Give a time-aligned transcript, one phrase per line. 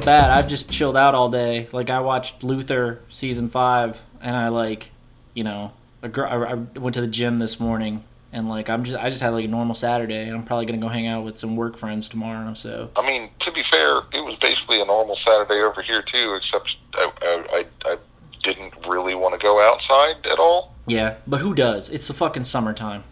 [0.00, 0.30] feel bad.
[0.30, 1.68] I've just chilled out all day.
[1.72, 4.90] Like I watched Luther season five, and I like,
[5.34, 5.72] you know,
[6.02, 9.10] a gr- I, I went to the gym this morning, and like I'm just I
[9.10, 11.56] just had like a normal Saturday, and I'm probably gonna go hang out with some
[11.56, 12.54] work friends tomorrow.
[12.54, 16.34] So I mean, to be fair, it was basically a normal Saturday over here too,
[16.34, 17.96] except I, I, I, I
[18.42, 20.74] didn't really want to go outside at all.
[20.86, 21.90] yeah, but who does?
[21.90, 23.04] It's the fucking summertime.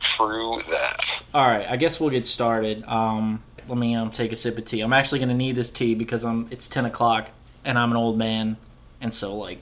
[0.00, 1.22] True that.
[1.32, 2.84] All right, I guess we'll get started.
[2.84, 4.80] Um, let me um, take a sip of tea.
[4.80, 7.30] I'm actually gonna need this tea because I'm it's 10 o'clock
[7.64, 8.56] and I'm an old man,
[9.00, 9.58] and so like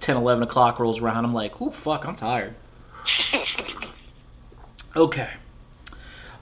[0.00, 1.24] 10, 11 o'clock rolls around.
[1.24, 2.54] I'm like, oh fuck, I'm tired.
[4.96, 5.30] okay.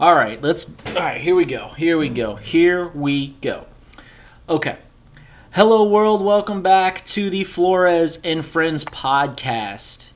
[0.00, 0.74] All right, let's.
[0.88, 1.68] All right, here we go.
[1.68, 2.36] Here we go.
[2.36, 3.66] Here we go.
[4.48, 4.76] Okay.
[5.52, 6.24] Hello, world.
[6.24, 10.08] Welcome back to the Flores and Friends podcast.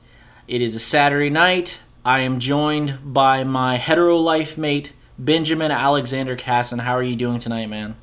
[0.47, 1.79] It is a Saturday night.
[2.03, 6.79] I am joined by my hetero life mate, Benjamin Alexander Casson.
[6.79, 7.95] How are you doing tonight, man?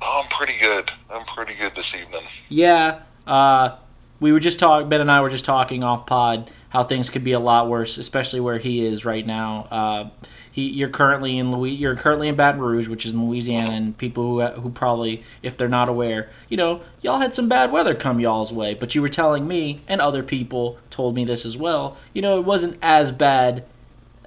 [0.00, 0.90] Oh, I'm pretty good.
[1.10, 2.22] I'm pretty good this evening.
[2.48, 3.76] Yeah, uh,
[4.20, 4.88] we were just talking.
[4.88, 7.96] Ben and I were just talking off pod how things could be a lot worse,
[7.96, 9.66] especially where he is right now.
[9.70, 10.10] Uh,
[10.50, 13.96] he, you're currently in Louis, you're currently in Baton Rouge, which is in Louisiana, and
[13.96, 17.94] people who who probably, if they're not aware, you know, y'all had some bad weather
[17.94, 18.74] come y'all's way.
[18.74, 21.96] But you were telling me, and other people told me this as well.
[22.12, 23.64] You know, it wasn't as bad.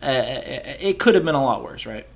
[0.01, 0.23] Uh,
[0.79, 2.07] it could have been a lot worse, right?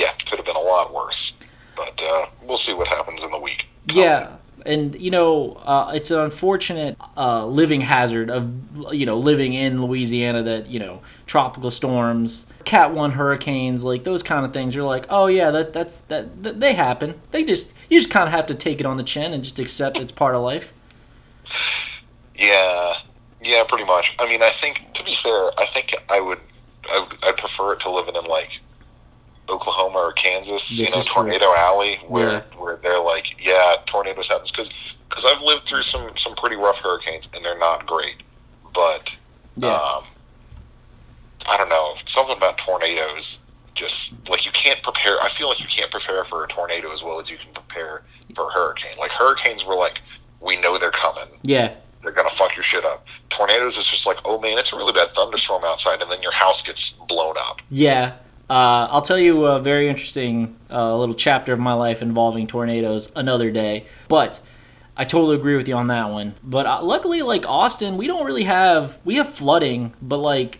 [0.00, 1.34] Yeah, could have been a lot worse,
[1.76, 3.66] but uh, we'll see what happens in the week.
[3.92, 9.52] Yeah, and you know, uh, it's an unfortunate uh, living hazard of you know living
[9.52, 14.74] in Louisiana that you know tropical storms, Cat one hurricanes, like those kind of things.
[14.74, 17.20] You're like, oh yeah, that that's that, that they happen.
[17.30, 19.58] They just you just kind of have to take it on the chin and just
[19.58, 20.72] accept it's part of life.
[22.34, 22.94] Yeah,
[23.42, 24.16] yeah, pretty much.
[24.18, 26.40] I mean, I think to be fair, I think I would,
[26.90, 28.60] I would I'd prefer it to living in like
[29.50, 31.22] Oklahoma or Kansas, This you know, is true.
[31.22, 32.42] Tornado Alley, where Yeah.
[32.58, 34.70] where they're like, yeah, tornadoes happens because
[35.08, 38.16] because I've lived through some some pretty rough hurricanes and they're not great,
[38.72, 39.10] but
[39.56, 39.74] Yeah.
[39.74, 40.04] um,
[41.48, 43.38] I don't know something about tornadoes.
[43.74, 47.02] Just like you can't prepare, I feel like you can't prepare for a tornado as
[47.02, 48.02] well as you can prepare
[48.34, 48.98] for a hurricane.
[48.98, 50.00] Like hurricanes were like,
[50.40, 53.06] we know they're coming Yeah, they're gonna fuck your shit up.
[53.30, 56.32] Tornadoes is just like, oh man, it's a really bad thunderstorm outside, and then your
[56.32, 57.62] house gets blown up.
[57.70, 58.12] yeah.
[58.50, 63.12] Uh, I'll tell you a very interesting uh, little chapter of my life involving tornadoes
[63.14, 63.86] another day.
[64.08, 64.40] But
[64.96, 66.34] I totally agree with you on that one.
[66.42, 70.58] But uh, luckily, like Austin, we don't really have we have flooding, but like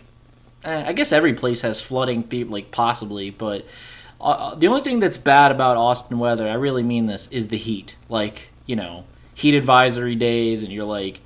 [0.63, 3.29] eh, I guess every place has flooding, like possibly.
[3.29, 3.65] But
[4.21, 7.57] uh, the only thing that's bad about Austin weather, I really mean this, is the
[7.57, 7.97] heat.
[8.07, 9.03] Like you know,
[9.33, 11.19] heat advisory days, and you're like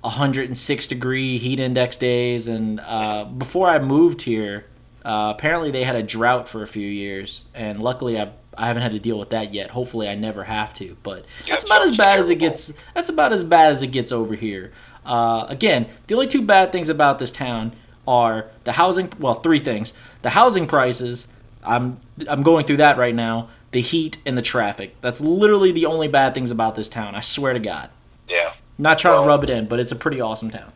[0.00, 2.48] 106 degree heat index days.
[2.48, 4.64] And uh, before I moved here,
[5.04, 8.82] uh, apparently they had a drought for a few years, and luckily I I haven't
[8.82, 9.70] had to deal with that yet.
[9.70, 10.96] Hopefully I never have to.
[11.02, 12.72] But Yeah, that's about as bad as it gets.
[12.94, 14.72] That's about as bad as it gets over here.
[15.06, 17.72] Uh, again, the only two bad things about this town
[18.06, 19.10] are the housing.
[19.18, 19.92] Well, three things:
[20.22, 21.28] the housing prices.
[21.64, 23.48] I'm I'm going through that right now.
[23.70, 24.94] The heat and the traffic.
[25.00, 27.14] That's literally the only bad things about this town.
[27.14, 27.88] I swear to God.
[28.28, 30.72] Yeah, Not trying Well- to rub it in, but it's a pretty awesome town.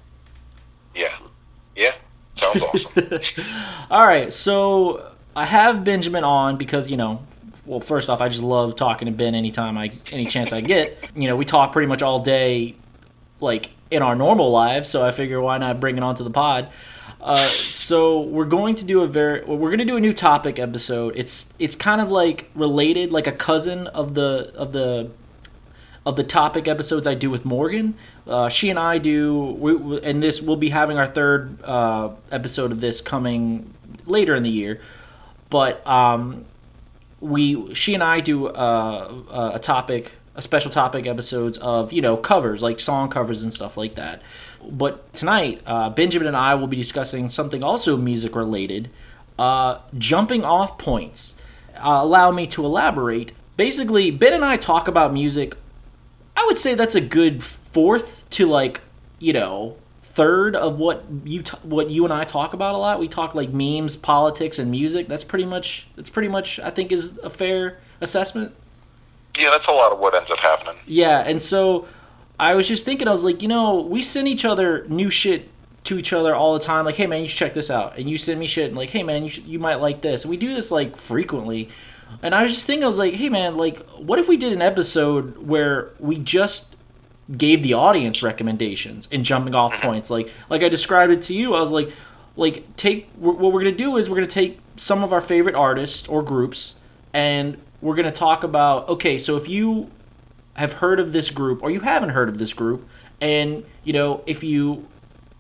[0.95, 1.15] yeah.
[2.55, 3.45] Sounds awesome.
[3.91, 7.23] All right, so I have Benjamin on because you know,
[7.65, 10.97] well, first off, I just love talking to Ben anytime I any chance I get.
[11.17, 12.75] You know, we talk pretty much all day,
[13.41, 14.91] like in our normal lives.
[14.91, 16.69] So I figure why not bring it onto the pod.
[17.23, 20.59] Uh, so we're going to do a very we're going to do a new topic
[20.59, 21.15] episode.
[21.17, 25.11] It's it's kind of like related, like a cousin of the of the
[26.07, 27.95] of the topic episodes I do with Morgan.
[28.29, 32.71] Uh, she and I do, we, and this we'll be having our third uh, episode
[32.71, 33.75] of this coming
[34.07, 34.81] later in the year.
[35.51, 36.45] But um,
[37.21, 42.17] we, she and I do uh, a topic, a special topic episodes of you know
[42.17, 44.23] covers like song covers and stuff like that.
[44.63, 48.91] But tonight, uh, Benjamin and I will be discussing something also music related,
[49.41, 51.41] uh, jumping off points.
[51.75, 53.33] Uh, allow me to elaborate.
[53.57, 55.57] Basically, Ben and I talk about music
[56.37, 58.81] I would say that's a good fourth to like
[59.19, 62.99] you know third of what you t- what you and I talk about a lot.
[62.99, 65.09] We talk like memes, politics, and music.
[65.09, 68.55] That's pretty much that's pretty much I think is a fair assessment.
[69.39, 70.77] yeah, that's a lot of what ends up happening.
[70.87, 71.87] Yeah, and so
[72.39, 75.49] I was just thinking, I was like, you know, we send each other new shit
[75.85, 76.85] to each other all the time.
[76.85, 78.91] Like, hey man, you should check this out, and you send me shit, and like,
[78.91, 80.25] hey man, you should, you might like this.
[80.25, 81.69] And we do this like frequently.
[82.23, 84.53] And I was just thinking, I was like, hey man, like, what if we did
[84.53, 86.77] an episode where we just
[87.35, 89.89] gave the audience recommendations and jumping off mm-hmm.
[89.89, 91.55] points, like like I described it to you.
[91.55, 91.91] I was like,
[92.37, 96.09] like take what we're gonna do is we're gonna take some of our favorite artists
[96.09, 96.77] or groups,
[97.13, 99.91] and we're gonna talk about okay, so if you
[100.55, 102.87] have heard of this group or you haven't heard of this group,
[103.21, 104.87] and you know if you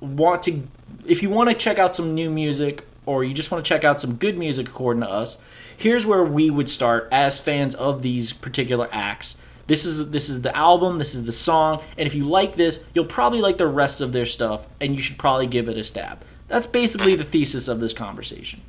[0.00, 0.66] want to
[1.06, 3.84] if you want to check out some new music or you just want to check
[3.84, 5.40] out some good music according to us,
[5.76, 9.37] here's where we would start as fans of these particular acts.
[9.67, 12.84] This is this is the album, this is the song, and if you like this,
[12.94, 15.84] you'll probably like the rest of their stuff and you should probably give it a
[15.84, 16.23] stab.
[16.49, 18.61] That's basically the thesis of this conversation.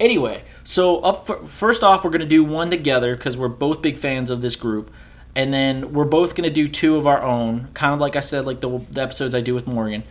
[0.00, 3.96] Anyway, so up for, first off, we're gonna do one together because we're both big
[3.96, 4.90] fans of this group,
[5.36, 8.44] and then we're both gonna do two of our own, kind of like I said,
[8.44, 10.02] like the, the episodes I do with Morgan.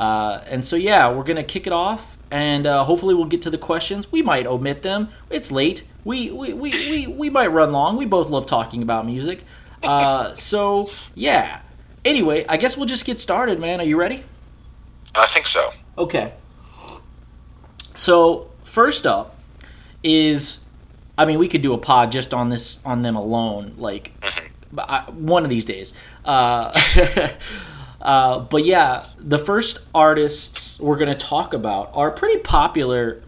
[0.00, 3.50] Uh, and so yeah, we're gonna kick it off, and uh, hopefully we'll get to
[3.50, 4.10] the questions.
[4.10, 5.10] We might omit them.
[5.28, 5.84] It's late.
[6.04, 7.98] We we, we, we, we might run long.
[7.98, 9.44] We both love talking about music.
[9.82, 11.60] Uh, so yeah.
[12.02, 13.78] Anyway, I guess we'll just get started, man.
[13.78, 14.24] Are you ready?
[15.14, 15.70] I think so.
[15.98, 16.32] Okay.
[17.92, 19.36] So first up
[20.02, 20.60] is,
[21.18, 24.12] I mean, we could do a pod just on this on them alone, like
[24.78, 25.92] I, one of these days.
[26.24, 26.72] Uh,
[28.00, 33.22] uh, but yeah, the first artists we're going to talk about are pretty popular.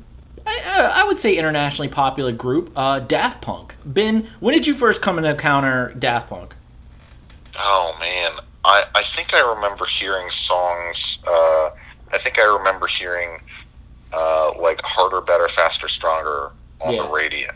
[0.46, 3.74] I, I would say internationally popular group, uh, Daft Punk.
[3.84, 6.54] Ben, when did you first come and encounter Daft Punk?
[7.58, 8.32] Oh man,
[8.64, 11.18] I I think I remember hearing songs.
[11.26, 11.70] Uh,
[12.12, 13.40] I think I remember hearing
[14.12, 17.02] uh, like harder, better, faster, stronger on Yeah.
[17.02, 17.50] the radio.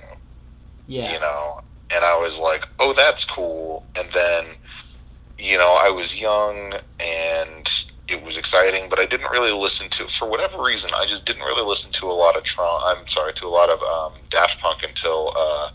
[0.87, 1.13] Yeah.
[1.13, 1.61] You know,
[1.91, 3.85] and I was like, oh, that's cool.
[3.97, 4.47] And then,
[5.39, 7.69] you know, I was young and
[8.09, 10.91] it was exciting, but I didn't really listen to for whatever reason.
[10.95, 12.81] I just didn't really listen to a lot of Tron.
[12.85, 15.71] I'm sorry, to a lot of um, Daft Punk until uh,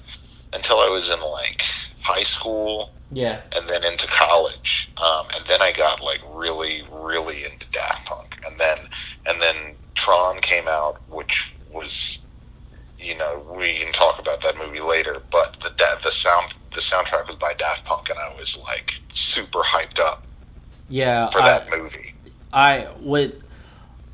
[0.54, 1.62] until I was in like
[2.02, 3.42] high school Yeah.
[3.56, 4.92] and then into college.
[4.98, 8.36] Um, and then I got like really, really into Daft Punk.
[8.48, 8.78] And then
[9.26, 12.20] and then Tron came out, which was
[13.02, 15.72] you know, we can talk about that movie later, but the
[16.04, 20.24] the sound the soundtrack was by Daft Punk and I was like super hyped up
[20.88, 21.30] Yeah.
[21.30, 22.14] for I- that movie.
[22.54, 23.42] I would.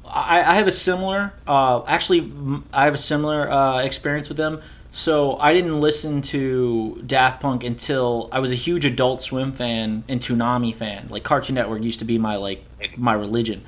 [0.06, 1.34] I, I have a similar.
[1.46, 2.32] Uh, actually,
[2.72, 4.62] I have a similar uh, experience with them.
[4.92, 10.04] So I didn't listen to Daft Punk until I was a huge Adult Swim fan
[10.08, 11.08] and Toonami fan.
[11.10, 12.64] Like Cartoon Network used to be my like
[12.98, 13.66] my religion.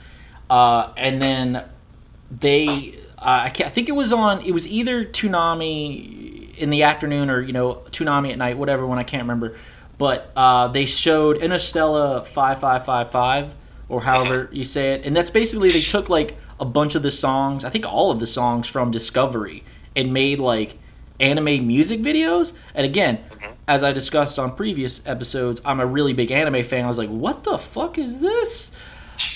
[0.50, 1.66] Uh, and then
[2.32, 4.42] they, uh, I, I think it was on.
[4.46, 8.86] It was either Toonami in the afternoon or you know Toonami at night, whatever.
[8.88, 9.58] One I can't remember.
[9.98, 13.54] But uh, they showed Interstella five five five five
[13.90, 17.12] or however you say it, and that's basically they took like a bunch of the
[17.12, 17.66] songs.
[17.66, 19.64] I think all of the songs from Discovery
[19.96, 20.78] and made like
[21.20, 22.54] anime music videos.
[22.74, 23.20] And again,
[23.68, 26.86] as I discussed on previous episodes, I'm a really big anime fan.
[26.86, 28.76] I was like, what the fuck is this?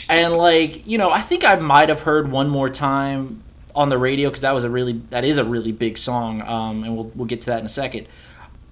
[0.08, 3.44] And like, you know, I think I might have heard one more time
[3.76, 6.42] on the radio because that was a really that is a really big song.
[6.42, 8.08] Um, and we'll we'll get to that in a second.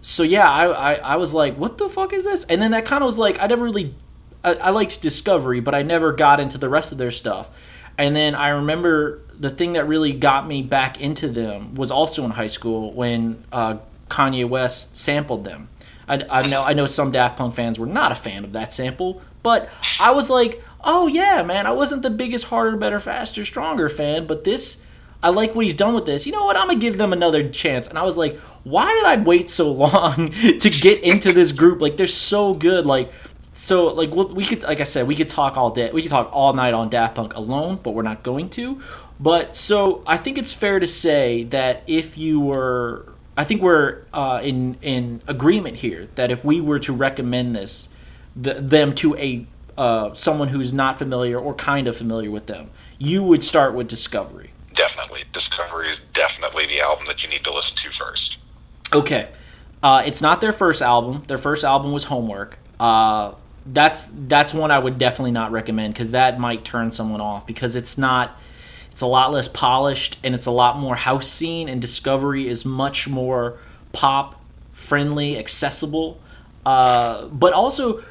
[0.02, 2.46] So yeah, I, I I was like, what the fuck is this?
[2.46, 3.96] And then that kind of was like, I never really
[4.44, 7.50] I, I liked Discovery, but I never got into the rest of their stuff.
[7.98, 12.24] And then I remember the thing that really got me back into them was also
[12.26, 13.78] in high school when uh,
[14.10, 15.70] Kanye West sampled them.
[16.08, 18.74] I, I know I know some Daft Punk fans were not a fan of that
[18.74, 23.46] sample, but I was like, oh yeah, man, I wasn't the biggest harder, better, faster,
[23.46, 24.84] stronger fan, but this
[25.24, 26.26] I like what he's done with this.
[26.26, 26.58] You know what?
[26.58, 27.88] I'm gonna give them another chance.
[27.88, 31.82] And I was like, why did I wait so long to get into this group?
[31.82, 32.86] Like they're so good.
[32.86, 33.12] Like
[33.54, 35.92] so like we'll, we could like I said we could talk all day.
[35.92, 38.82] We could talk all night on Daft Punk alone, but we're not going to.
[39.20, 44.04] But so I think it's fair to say that if you were I think we're
[44.14, 47.90] uh, in in agreement here that if we were to recommend this
[48.36, 49.46] the, them to a
[49.78, 53.88] uh, someone who's not familiar or kind of familiar with them, you would start with
[53.88, 54.51] Discovery.
[54.74, 58.38] Definitely, Discovery is definitely the album that you need to listen to first.
[58.94, 59.30] Okay.
[59.84, 61.24] Uh, it's not their first album.
[61.28, 62.58] Their first album was Homework.
[62.80, 63.34] Uh,
[63.66, 67.76] that's that's one I would definitely not recommend because that might turn someone off because
[67.76, 68.40] it's not.
[68.92, 71.70] It's a lot less polished and it's a lot more house scene.
[71.70, 73.60] And Discovery is much more
[73.94, 76.20] pop friendly, accessible.
[76.66, 78.04] Uh, but also,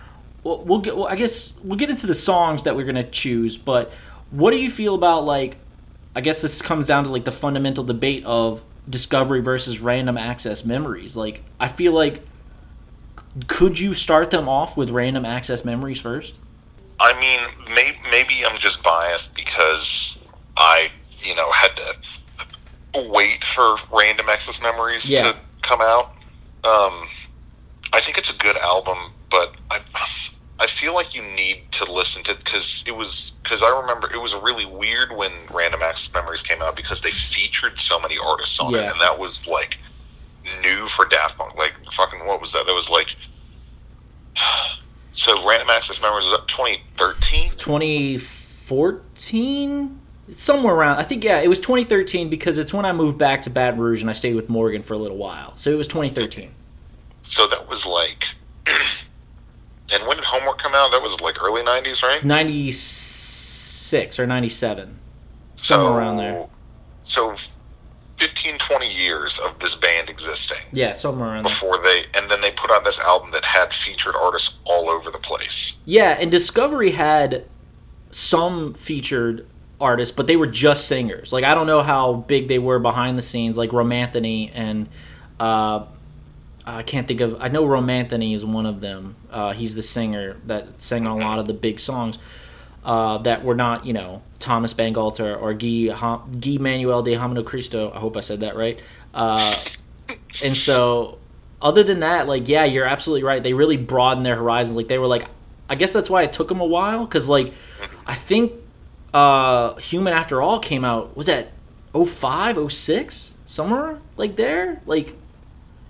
[0.43, 0.97] we'll, we'll get.
[0.97, 3.57] Well, I guess we'll get into the songs that we're gonna choose.
[3.57, 3.93] But
[4.31, 5.57] what do you feel about like?
[6.15, 10.65] I guess this comes down to like the fundamental debate of discovery versus random access
[10.65, 11.17] memories.
[11.17, 12.23] Like, I feel like
[13.47, 16.39] could you start them off with random access memories first?
[16.99, 17.41] I mean,
[17.75, 20.19] may, maybe I'm just biased because
[20.57, 20.91] I,
[21.23, 25.33] you know, had to wait for Random Access Memories Yeah.
[25.33, 26.11] to come out.
[26.65, 27.07] Um,
[27.93, 28.99] I think it's a good album,
[29.31, 29.81] but I,
[30.61, 34.19] I feel like you need to listen to because it was because I remember it
[34.21, 38.61] was really weird when Random Access Memories came out because they featured so many artists
[38.61, 38.81] on Yeah.
[38.89, 39.79] it, and that was like
[40.63, 41.55] new for Daft Punk.
[41.57, 42.67] Like fucking what was that?
[42.67, 43.17] That was like
[45.13, 47.53] So Random Access Memories was up 2013.
[47.57, 50.01] 2014
[50.31, 53.51] somewhere around i think yeah it was 2013 because it's when i moved back to
[53.51, 56.53] baton rouge and i stayed with morgan for a little while so it was 2013
[57.23, 58.29] So that was like.
[59.93, 60.91] and when did Homework come out?
[60.93, 62.25] That was like early 90s, right?
[62.25, 64.99] 96 or 97
[65.57, 66.47] So somewhere around there
[67.03, 67.35] So
[68.17, 72.41] 15, 20 years of this band existing yeah somewhere around there before they, and then
[72.43, 75.79] they put out this album that had featured artists all over the place.
[75.87, 77.47] yeah and discovery had
[78.11, 79.47] some featured
[79.81, 83.17] artists but they were just singers like i don't know how big they were behind
[83.17, 84.87] the scenes like romanthony and
[85.39, 85.87] uh
[86.67, 87.41] I can't think of.
[87.41, 89.17] I know Romanthony is one of them.
[89.31, 92.19] Uh, he's the singer that sang a lot of the big songs
[92.85, 95.89] uh, that were not, you know, Thomas Bangalter or Guy,
[96.39, 97.91] Guy Manuel de Homino Cristo.
[97.95, 98.79] I hope I said that right.
[99.15, 99.57] Uh,
[100.43, 101.19] and so,
[101.63, 103.43] other than that, like, yeah, you're absolutely right.
[103.43, 104.77] They really broadened their horizons.
[104.77, 105.27] Like, they were like,
[105.69, 107.55] I guess that's why it took them a while because, like,
[108.07, 108.53] I think
[109.15, 111.17] uh, Human After All came out.
[111.17, 111.53] Was that
[111.95, 113.39] 05, 06?
[113.51, 114.81] somewhere like there?
[114.87, 115.17] Like,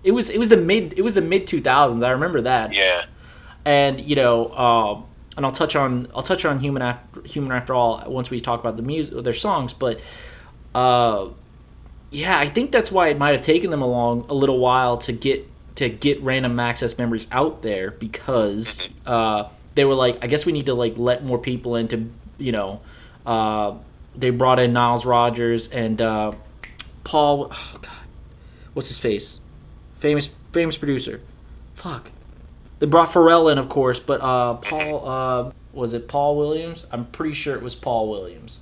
[0.02, 2.04] it was it was the mid it was the mid 2000s.
[2.04, 3.04] I remember that Yeah.
[3.64, 5.04] and you know, um,
[5.36, 8.60] and I'll touch on I'll touch on human after human after all once we talk
[8.60, 10.00] about the music their songs, but
[10.74, 11.28] uh,
[12.10, 14.98] yeah, I think that's why it might have taken them a long a little while
[14.98, 20.26] to get to get random access memories out there because uh, they were like, I
[20.26, 22.80] guess we need to like let more people into you know,
[23.26, 23.74] uh,
[24.16, 26.32] they brought in Niles Rodgers and uh,
[27.04, 27.48] Paul.
[27.50, 27.90] Oh God,
[28.74, 29.39] what's his face?
[30.00, 31.20] Famous famous producer.
[31.74, 32.10] Fuck.
[32.78, 36.86] They brought Pharrell in, of course, but uh, Paul uh, was it Paul Williams?
[36.90, 38.60] I'm pretty sure it was Paul Williams.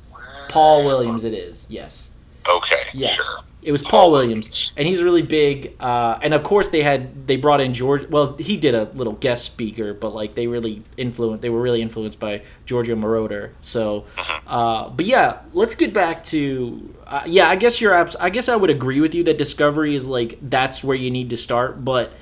[0.49, 1.67] Paul Williams, it is.
[1.71, 2.11] Yes,
[2.49, 2.83] Okay.
[2.95, 3.09] Yeah.
[3.11, 3.41] Sure.
[3.63, 5.75] it was Paul Williams, and he's really big.
[5.81, 8.09] Uh, and of course, they had they brought in George.
[8.09, 11.43] Well, he did a little guest speaker, but like they really influenced.
[11.43, 13.51] They were really influenced by Giorgio Moroder.
[13.61, 14.07] So,
[14.47, 17.51] uh, but yeah, let's get back to uh, yeah.
[17.51, 17.93] I guess you're.
[17.95, 21.11] Abs- I guess I would agree with you that Discovery is like that's where you
[21.11, 22.13] need to start, but.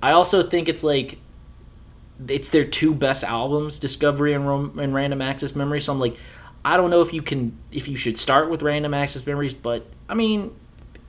[0.00, 1.18] I also think it's like
[2.28, 5.80] it's their two best albums, Discovery and, Rom- and Random Access Memory.
[5.80, 6.16] So I'm like,
[6.64, 9.86] I don't know if you can if you should start with Random Access Memories, but
[10.08, 10.54] I mean,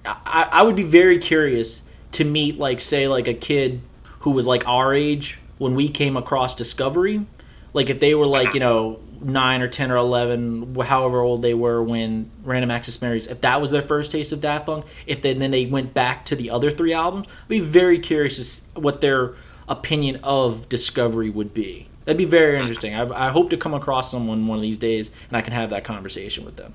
[0.05, 3.81] I, I would be very curious to meet like say like a kid
[4.21, 7.25] who was like our age when we came across Discovery,
[7.73, 11.53] like if they were like you know nine or ten or eleven, however old they
[11.53, 15.21] were when Random Access Memories, if that was their first taste of Daft Punk, if
[15.21, 18.79] they, then they went back to the other three albums, I'd be very curious to
[18.79, 19.35] what their
[19.67, 21.88] opinion of Discovery would be.
[22.09, 22.95] That'd be very interesting.
[22.95, 25.69] I, I hope to come across someone one of these days and I can have
[25.69, 26.73] that conversation with them.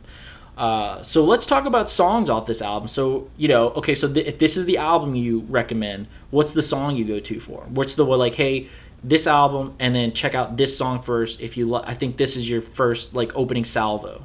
[0.57, 2.87] Uh, so let's talk about songs off this album.
[2.87, 6.62] So you know, okay, so th- if this is the album you recommend, what's the
[6.62, 7.64] song you go to for?
[7.69, 8.69] What's the one like, hey,
[9.03, 11.41] this album, and then check out this song first.
[11.41, 14.25] If you, I think this is your first like opening salvo.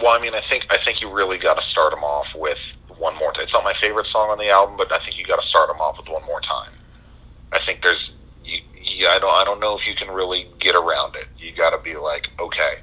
[0.00, 2.76] Well, I mean, I think I think you really got to start them off with
[2.98, 3.32] one more.
[3.32, 3.42] Time.
[3.42, 5.68] It's not my favorite song on the album, but I think you got to start
[5.68, 6.70] them off with one more time.
[7.52, 8.15] I think there's,
[8.94, 11.26] you, I don't, I don't know if you can really get around it.
[11.38, 12.80] You got to be like, okay,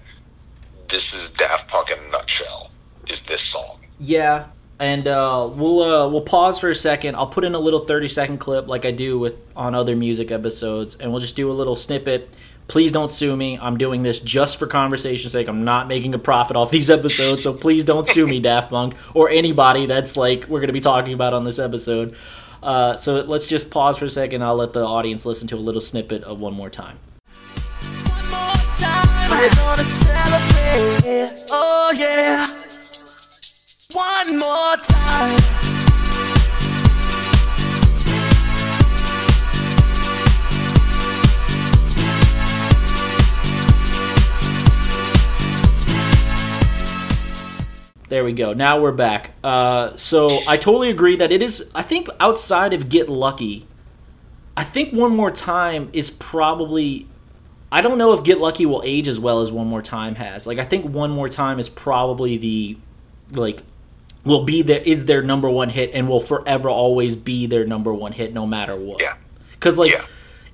[0.90, 2.70] this is Daft Punk in a nutshell.
[3.08, 3.80] Is this song?
[4.00, 4.48] Yeah,
[4.80, 7.16] and uh, we'll uh, we'll pause for a second.
[7.16, 10.32] I'll put in a little thirty second clip like I do with on other music
[10.32, 12.36] episodes, and we'll just do a little snippet.
[12.68, 13.60] Please don't sue me.
[13.60, 15.50] I'm doing this just for conversation's sake.
[15.50, 18.96] I'm not making a profit off these episodes, so please don't sue me, Daft Punk,
[19.14, 22.16] or anybody that's like we're going to be talking about on this episode.
[22.64, 24.42] Uh, so let's just pause for a second.
[24.42, 26.98] I'll let the audience listen to a little snippet of one more time.
[27.28, 31.44] One more time, we're gonna celebrate.
[31.52, 32.48] Oh yeah.
[33.92, 35.73] One more time.
[48.14, 48.54] There we go.
[48.54, 49.32] Now we're back.
[49.44, 51.68] Uh, so I totally agree that it is.
[51.74, 53.66] I think outside of Get Lucky,
[54.56, 57.08] I think One More Time is probably.
[57.72, 60.46] I don't know if Get Lucky will age as well as One More Time has.
[60.46, 62.78] Like I think One More Time is probably the
[63.32, 63.64] like
[64.24, 67.92] will be there is their number one hit and will forever always be their number
[67.92, 69.02] one hit no matter what.
[69.02, 69.16] Yeah.
[69.54, 70.06] Because like Yeah.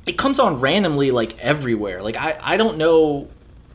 [0.06, 2.02] it comes on randomly like everywhere.
[2.02, 3.28] Like I I don't know.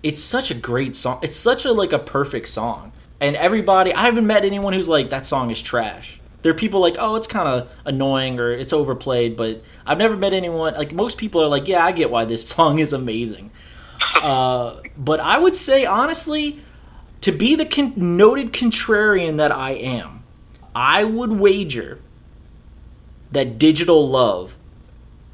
[0.03, 1.19] It's such a great song.
[1.21, 2.93] It's such a like a perfect song.
[3.25, 6.21] And everybody, I haven't met anyone who's like that song is trash.
[6.43, 10.15] There are people like, oh, it's kind of annoying or it's overplayed, but I've never
[10.15, 13.51] met anyone like most people are like, yeah, I get why this song is amazing.
[14.23, 16.61] uh, but I would say honestly,
[17.23, 20.25] to be the con- noted contrarian that I am,
[20.75, 22.01] I would wager
[23.33, 24.59] that Digital Love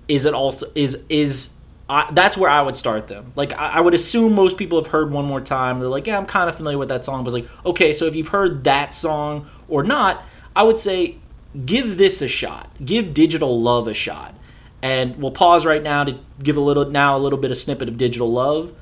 [0.06, 1.50] is it also is is
[1.90, 3.32] I, that's where I would start them.
[3.35, 5.80] Like I, I would assume most people have heard one more time.
[5.80, 7.25] They're like, yeah, I'm kind of familiar with that song.
[7.25, 10.23] But it's like, okay, so if you've heard that song or not,
[10.54, 11.16] I would say
[11.66, 12.70] give this a shot.
[12.85, 14.37] Give Digital Love a shot.
[14.82, 17.88] And we'll pause right now to give a little now a little bit of snippet
[17.88, 18.73] of Digital Love.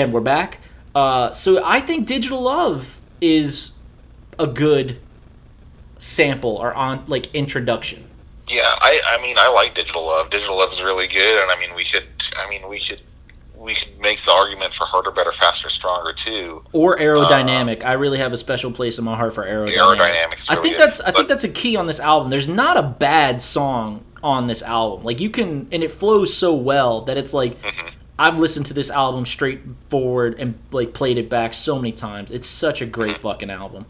[0.00, 0.58] And we're back.
[0.94, 3.72] Uh, so I think Digital Love is
[4.38, 4.98] a good
[5.98, 8.04] sample or on like introduction.
[8.48, 10.30] Yeah, I I mean I like Digital Love.
[10.30, 12.04] Digital Love is really good, and I mean we could
[12.36, 13.00] I mean we could
[13.56, 16.64] we could make the argument for harder, better, faster, stronger too.
[16.72, 17.84] Or aerodynamic.
[17.84, 19.98] I really have a special place in my heart for aerodynamic.
[19.98, 22.30] Aerodynamic is I really think good, that's I think that's a key on this album.
[22.30, 25.04] There's not a bad song on this album.
[25.04, 27.88] Like you can and it flows so well that it's like Mm-hmm.
[28.20, 32.30] I've listened to this album straight forward and like played it back so many times.
[32.30, 33.22] It's such a great Mm-hmm.
[33.22, 33.86] fucking album.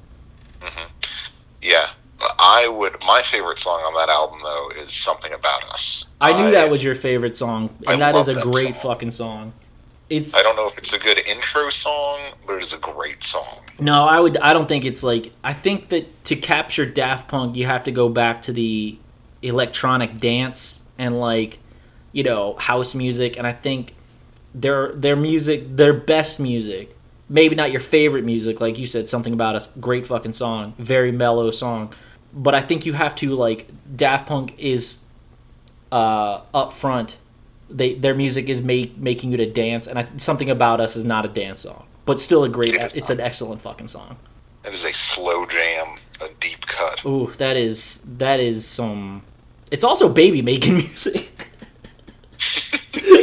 [1.62, 1.90] Yeah,
[2.38, 2.96] I would.
[3.06, 6.82] My favorite song on that album though is "Something About Us." I knew that was
[6.82, 8.92] your favorite song, I and that is a that great song.
[8.92, 9.52] fucking song.
[10.08, 13.22] It's I don't know if it's a good intro song, but it is a great
[13.22, 13.58] song.
[13.78, 14.37] no, I would.
[14.38, 15.32] I don't think it's like.
[15.44, 18.96] I think that to capture Daft Punk, you have to go back to the
[19.42, 21.58] electronic dance and like,
[22.12, 23.37] you know, house music.
[23.37, 23.94] And I think
[24.54, 26.97] their their music, their best music,
[27.28, 31.12] maybe not your favorite music, like you said, something about a great fucking song, very
[31.12, 31.92] mellow song.
[32.33, 34.98] But I think you have to like Daft Punk is
[35.90, 37.18] uh, up front.
[37.68, 41.05] They their music is make, making you to dance, and I, something about us is
[41.05, 42.74] not a dance song, but still a great.
[42.74, 44.16] It It's an excellent fucking song.
[44.64, 47.05] It is a slow jam, a deep cut.
[47.05, 49.22] Ooh, that is that is some.
[49.70, 51.31] It's also baby making music.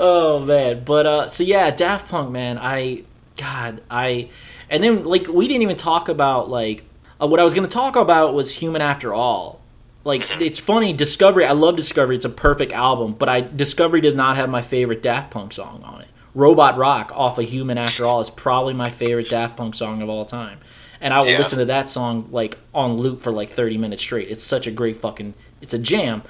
[0.00, 2.58] oh man, but uh, so yeah, Daft Punk, man.
[2.58, 3.04] I,
[3.36, 4.30] God, I,
[4.68, 6.82] and then like we didn't even talk about like
[7.20, 9.60] uh, what I was gonna talk about was Human After All.
[10.02, 11.44] Like it's funny, Discovery.
[11.44, 12.16] I love Discovery.
[12.16, 15.82] It's a perfect album, but I Discovery does not have my favorite Daft Punk song
[15.84, 16.08] on it.
[16.34, 20.08] Robot Rock off of Human After All is probably my favorite Daft Punk song of
[20.08, 20.58] all time.
[21.02, 21.38] And I will Yeah.
[21.38, 24.28] listen to that song like on loop for like 30 minutes straight.
[24.30, 26.22] It's such a great fucking it's a jam.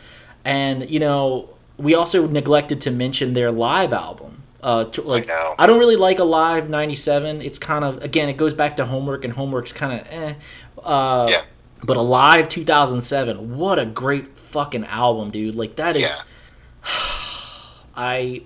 [0.45, 4.43] And you know, we also neglected to mention their live album.
[4.63, 5.55] Uh, to, like know.
[5.59, 7.41] I don't really like a live '97.
[7.41, 10.35] It's kind of again, it goes back to homework, and homework's kind of eh.
[10.83, 11.43] Uh, Yeah,
[11.83, 15.57] but Alive 2007, what a great fucking album, dude!
[15.57, 16.23] Like that is, yeah.
[17.97, 18.43] I,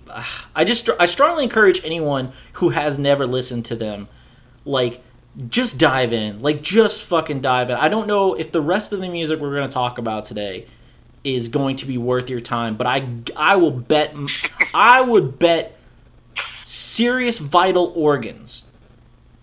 [0.55, 4.07] I just I strongly encourage anyone who has never listened to them,
[4.65, 5.03] like
[5.49, 7.77] just dive in, like just fucking dive in.
[7.77, 10.67] I don't know if the rest of the music we're gonna talk about today
[11.25, 14.15] is going to be worth your time, but I I will bet
[14.73, 15.77] I would bet
[16.65, 18.65] serious vital organs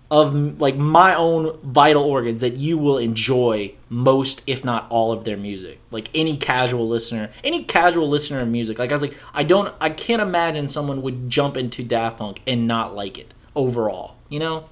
[0.10, 5.24] of like my own vital organs that you will enjoy most if not all of
[5.24, 5.80] their music.
[5.90, 8.78] Like any casual listener any casual listener of music.
[8.78, 12.42] Like i was like i don't i can't imagine someone would jump into daft punk
[12.46, 14.66] and not like it overall you know?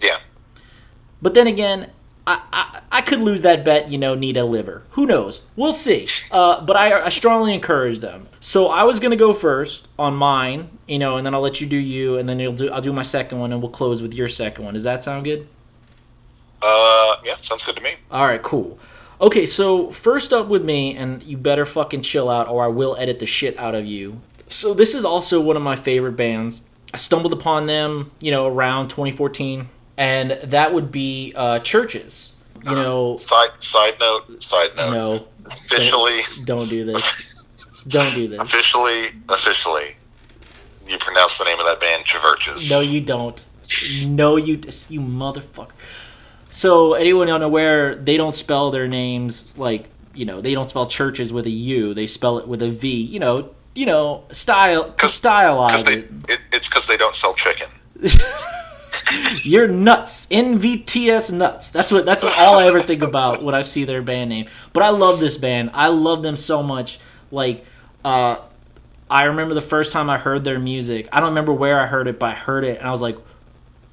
[0.00, 0.18] Yeah.
[1.20, 1.90] but then again
[2.26, 4.82] I, I, I could lose that bet, you know, need a liver.
[4.90, 5.42] Who knows?
[5.56, 6.08] We'll see.
[6.30, 8.28] Uh, but I, I strongly encourage them.
[8.40, 11.66] So I was gonna go first on mine, you know, and then I'll let you
[11.66, 14.14] do you, and then you'll do I'll do my second one, and we'll close with
[14.14, 14.74] your second one.
[14.74, 15.46] Does that sound good?
[16.62, 17.94] Uh, yeah, sounds good to me.
[18.10, 18.78] All right, cool.
[19.20, 22.96] Okay, so first up with me, and you better fucking chill out, or I will
[22.98, 24.20] edit the shit out of you.
[24.48, 26.62] So this is also one of my favorite bands.
[26.92, 32.32] I stumbled upon them, you know, around 2014, and that would be uh, CHVRCHES.
[32.64, 34.42] You know, Side side note.
[34.42, 34.90] Side note.
[34.92, 37.84] no, Officially, don't do this.
[37.88, 38.40] Don't do this.
[38.40, 39.94] officially, officially,
[40.88, 42.70] you pronounce the name of that band Chiverches.
[42.70, 43.44] No, you don't.
[44.06, 44.54] No, you
[44.88, 45.72] you motherfucker.
[46.48, 51.30] So anyone unaware, they don't spell their names like you know they don't spell churches
[51.34, 51.92] with a U.
[51.92, 52.88] They spell it with a V.
[53.02, 56.10] You know, you know, style to 'Cause- stylize Because they, it.
[56.30, 57.68] it, it's because they don't sell chicken.
[59.42, 60.26] You're nuts.
[60.26, 61.70] NVTS nuts.
[61.70, 64.46] That's what that's what all I ever think about when I see their band name.
[64.72, 65.70] But I love this band.
[65.74, 66.98] I love them so much.
[67.30, 67.64] Like
[68.04, 68.36] uh
[69.10, 71.08] I remember the first time I heard their music.
[71.12, 73.18] I don't remember where I heard it, but I heard it and I was like,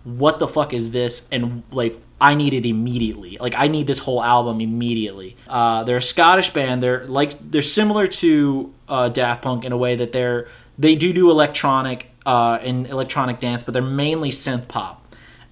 [0.04, 3.38] "What the fuck is this?" And like I need it immediately.
[3.40, 5.36] Like I need this whole album immediately.
[5.48, 6.82] Uh, they're a Scottish band.
[6.82, 11.14] They're like they're similar to uh, Daft Punk in a way that they're they do
[11.14, 14.98] do electronic uh, and electronic dance, but they're mainly synth pop.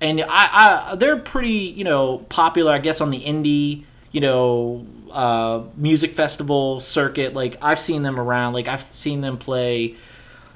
[0.01, 4.85] And I, I they're pretty you know popular, I guess, on the indie you know,
[5.11, 7.33] uh, music festival circuit.
[7.33, 8.53] Like I've seen them around.
[8.53, 9.95] Like I've seen them play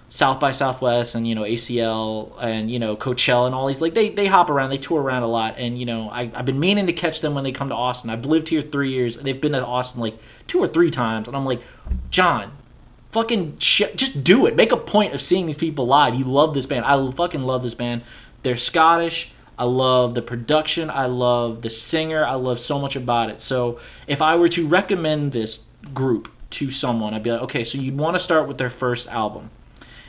[0.09, 3.81] South by Southwest and you know ACL and you know Coachella and all these.
[3.81, 5.55] Like they they hop around, they tour around a lot.
[5.57, 8.09] And you know I, I've been meaning to catch them when they come to Austin.
[8.09, 11.27] I've lived here three years and they've been to Austin like two or three times.
[11.27, 11.61] And I'm like,
[12.09, 12.51] John,
[13.13, 14.55] fucking shit, just do it.
[14.55, 16.15] Make a point of seeing these people live.
[16.15, 16.85] You love this band.
[16.85, 18.01] I fucking love this band.
[18.41, 19.31] They're Scottish.
[19.57, 20.89] I love the production.
[20.89, 22.25] I love the singer.
[22.25, 23.39] I love so much about it.
[23.39, 27.77] So if I were to recommend this group to someone, I'd be like, okay, so
[27.77, 29.51] you'd want to start with their first album.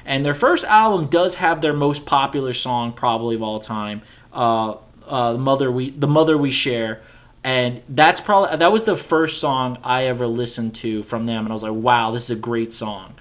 [0.07, 4.77] And their first album does have their most popular song probably of all time, uh,
[5.07, 7.01] uh, "Mother We," "The Mother We Share,"
[7.45, 11.51] and that's probably that was the first song I ever listened to from them, and
[11.51, 13.15] I was like, "Wow, this is a great song,"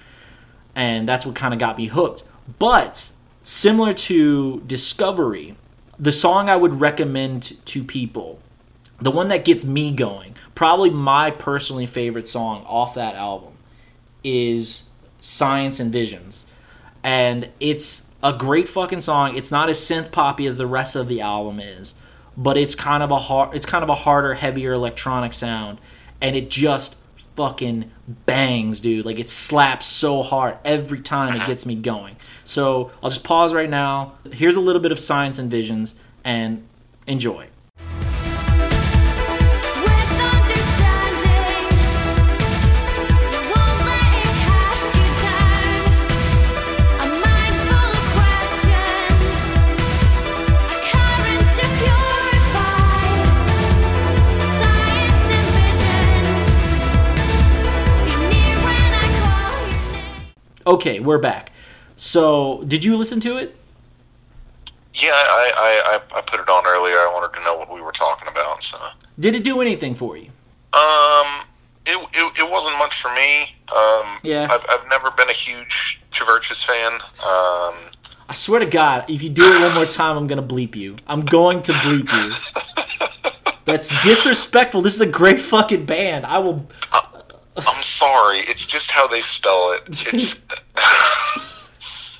[0.74, 2.22] and that's what kind of got me hooked.
[2.58, 3.10] But
[3.42, 5.56] similar to Discovery,
[5.98, 8.40] the song I would recommend to people,
[9.00, 13.52] the one that gets me going, probably my personally favorite song off that album,
[14.24, 14.84] is
[15.20, 16.46] Science and Visions.
[17.02, 19.36] And it's a great fucking song.
[19.36, 21.94] It's not as synth poppy as the rest of the album is,
[22.36, 25.78] but it's kind of a hard it's kind of a harder, heavier electronic sound.
[26.20, 26.96] And it just
[27.36, 27.90] fucking
[28.26, 29.04] bangs, dude.
[29.04, 32.16] Like it slaps so hard every time it gets me going.
[32.44, 34.14] So I'll just pause right now.
[34.32, 35.94] Here's a little bit of Science and Visions
[36.24, 36.66] and
[37.06, 37.48] enjoy.
[60.66, 61.50] Okay, we're back.
[61.96, 63.56] So, did you listen to it?
[64.94, 66.94] Yeah, I, I, I, I put it on earlier.
[66.96, 68.62] I wanted to know what we were talking about.
[68.62, 68.78] So,
[69.18, 70.28] Did it do anything for you?
[70.72, 71.44] um,
[71.86, 73.42] it, it, it wasn't much for me.
[73.76, 74.48] Um, Yeah.
[74.50, 76.94] I've, I've never been a huge Traverses fan.
[76.94, 77.74] Um,
[78.26, 80.96] I swear to God, if you do it one more time, I'm gonna bleep you.
[81.06, 83.52] I'm going to bleep you.
[83.66, 84.80] That's disrespectful.
[84.80, 86.24] This is a great fucking band.
[86.24, 86.66] I will.
[87.56, 88.38] I'm sorry.
[88.40, 89.82] It's just how they spell it.
[90.12, 90.40] It's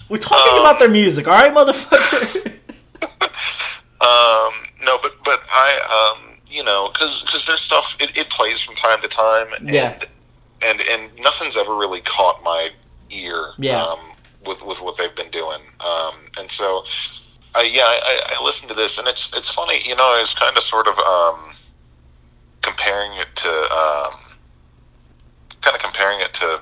[0.08, 2.46] We're talking about their music, all right, motherfucker.
[4.00, 8.76] um, no, but but I um, you know, because their stuff it, it plays from
[8.76, 9.52] time to time.
[9.54, 9.98] And, Yeah.
[10.62, 12.70] And and nothing's ever really caught my
[13.10, 13.52] ear.
[13.58, 13.82] Yeah.
[13.82, 13.98] Um,
[14.46, 15.60] with with what they've been doing.
[15.80, 16.84] Um, and so.
[17.56, 20.02] I, yeah, I, I listened to this, and it's it's funny, you know.
[20.02, 21.54] I was kind of sort of um,
[22.62, 24.14] comparing it to um,
[25.64, 26.60] kind of comparing it to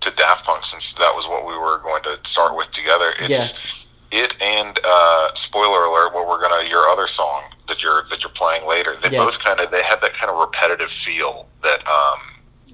[0.00, 3.12] to Daft Punk, since that was what we were going to start with together.
[3.20, 8.22] It's it and uh, spoiler alert, what we're gonna your other song that you're that
[8.22, 8.96] you're playing later.
[9.02, 9.24] They Yeah.
[9.24, 12.18] both kind of they have that kind of repetitive feel that um,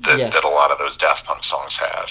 [0.04, 0.30] that, Yeah.
[0.30, 2.10] that a lot of those Daft Punk songs have.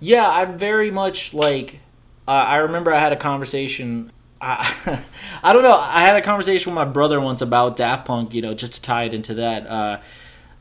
[0.00, 1.80] Yeah, I'm very much like.
[2.26, 4.10] Uh, I remember I had a conversation.
[4.40, 4.98] I,
[5.42, 5.76] I don't know.
[5.78, 8.34] I had a conversation with my brother once about Daft Punk.
[8.34, 9.66] You know, just to tie it into that.
[9.66, 10.00] Uh,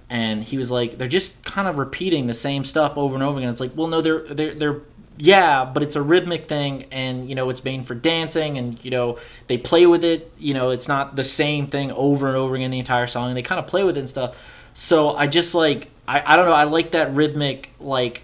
[0.10, 3.40] and he was like, "They're just kind of repeating the same stuff over and over
[3.40, 4.82] again." It's like, well, no, they're they're they're
[5.18, 8.92] yeah, but it's a rhythmic thing, and you know, it's made for dancing, and you
[8.92, 10.32] know, they play with it.
[10.38, 13.34] You know, it's not the same thing over and over again the entire song.
[13.34, 14.38] They kind of play with it and stuff.
[14.74, 16.54] So I just like I, I don't know.
[16.54, 18.24] I like that rhythmic like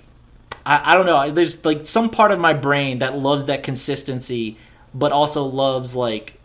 [0.66, 1.32] I, I don't know.
[1.32, 4.58] There's like some part of my brain that loves that consistency,
[4.94, 6.40] but also loves like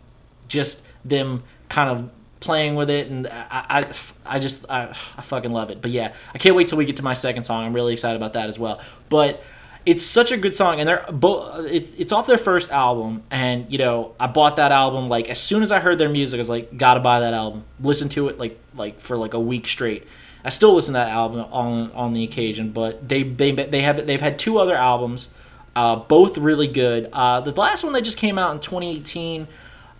[0.47, 2.09] just them kind of
[2.45, 3.85] playing with it, and I, I,
[4.25, 5.81] I just I, I fucking love it.
[5.81, 7.65] But yeah, I can't wait till we get to my second song.
[7.65, 8.79] I'm really excited about that as well.
[9.09, 9.43] But
[9.85, 11.65] it's such a good song, and they're both.
[11.65, 15.39] It's it's off their first album, and you know I bought that album like as
[15.39, 17.65] soon as I heard their music, I was like, gotta buy that album.
[17.81, 20.07] Listen to it like like for like a week straight.
[20.43, 24.05] I still listen to that album on on the occasion, but they they they have
[24.07, 25.27] they've had two other albums,
[25.75, 27.09] uh, both really good.
[27.11, 29.47] Uh, the last one that just came out in 2018,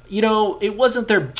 [0.07, 1.33] you know, it wasn't their.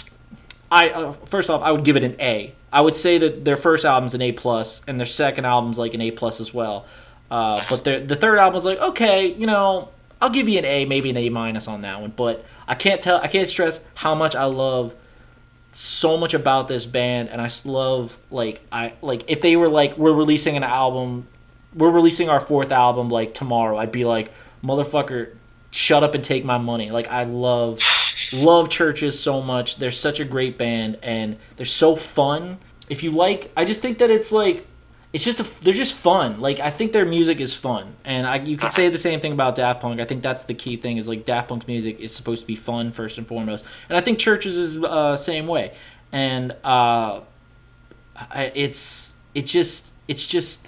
[0.71, 2.54] I uh, first off, I would give it an A.
[2.71, 5.93] I would say that their first album's an A plus, and their second album's like
[5.93, 6.86] an A plus as well.
[7.32, 9.89] Uh, but their the third album's like okay, you know,
[10.21, 12.13] I'll give you an A, maybe an A minus on that one.
[12.15, 14.95] But I can't tell, I can't stress how much I love
[15.75, 19.97] so much about this band and I love like I like if they were like
[19.97, 21.28] we're releasing an album
[21.73, 24.32] we're releasing our fourth album like tomorrow I'd be like
[24.63, 25.36] motherfucker
[25.71, 27.80] shut up and take my money like I love
[28.34, 32.58] love CHVRCHES so much they're such a great band and they're so fun
[32.90, 34.66] if you like I just think that it's like
[35.16, 36.42] it's just a, they're just fun.
[36.42, 39.32] Like I think their music is fun, and I, you could say the same thing
[39.32, 40.02] about Daft Punk.
[40.02, 42.58] I think that's the key thing is like Daft Punk's music is supposed to be
[42.58, 45.74] fun first and foremost, and I think CHVRCHES is uh, same way.
[46.12, 47.22] And uh,
[48.14, 50.68] I, it's it's just it's just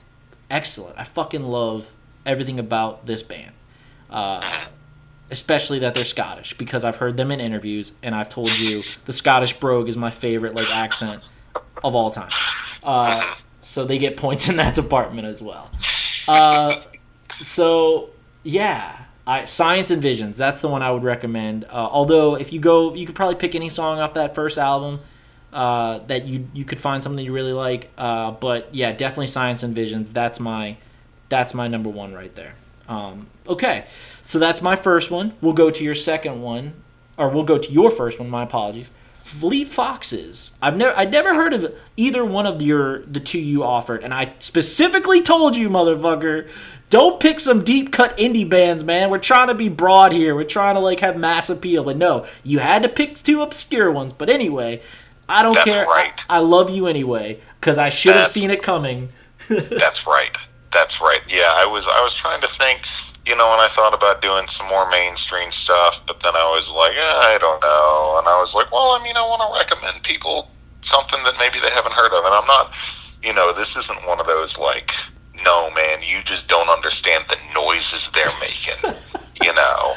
[0.49, 0.97] excellent.
[0.97, 1.91] I fucking love
[2.25, 3.51] everything about this band,
[4.09, 4.67] uh,
[5.29, 9.13] especially that they're Scottish because I've heard them in interviews and I've told you the
[9.13, 11.27] Scottish brogue is my favorite like accent
[11.83, 12.31] of all time.
[12.83, 15.69] Uh, so they get points in that department as well.
[16.27, 16.81] Uh,
[17.41, 18.09] so
[18.43, 20.37] yeah, I, Science and Visions.
[20.37, 21.65] That's the one I would recommend.
[21.65, 25.01] Uh, although if you go, you could probably pick any song off that first album
[25.51, 27.91] uh, that you you could find something you really like.
[27.97, 30.13] Uh, but yeah, definitely Science and Visions.
[30.13, 30.77] That's my
[31.29, 32.53] that's my number one right there.
[32.87, 33.85] Um, okay,
[34.27, 35.31] so that's my first one.
[35.39, 36.73] We'll go to your second one,
[37.17, 38.29] or we'll go to your first one.
[38.29, 38.91] My apologies.
[39.13, 40.51] Fleet Foxes.
[40.61, 44.13] I've never I'd never heard of either one of your the two you offered, and
[44.13, 46.49] I specifically told you, motherfucker,
[46.89, 49.09] don't pick some deep cut indie bands, man.
[49.09, 50.35] We're trying to be broad here.
[50.35, 53.89] We're trying to like have mass appeal, but no, you had to pick two obscure
[53.89, 54.11] ones.
[54.11, 54.81] But anyway,
[55.29, 55.85] I don't That's care.
[55.85, 56.19] right.
[56.29, 59.07] I, I love you anyway because I should have seen it coming.
[59.47, 60.35] That's right.
[60.73, 61.21] That's right.
[61.29, 62.81] Yeah, I was I was trying to think,
[63.27, 66.71] you know, and I thought about doing some more mainstream stuff, but then I was
[66.71, 69.59] like, eh, I don't know, and I was like, well, I mean, I want to
[69.59, 70.49] recommend people
[70.81, 72.71] something that maybe they haven't heard of, and I'm not,
[73.21, 74.91] you know, this isn't one of those like,
[75.43, 78.95] no, man, you just don't understand the noises they're making,
[79.43, 79.93] you know,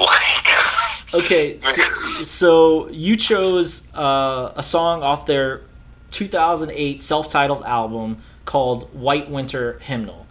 [0.00, 1.14] like.
[1.14, 1.82] Okay, so,
[2.24, 5.62] so you chose uh, a song off their
[6.10, 10.21] 2008 self-titled album called "White Winter Hymnal."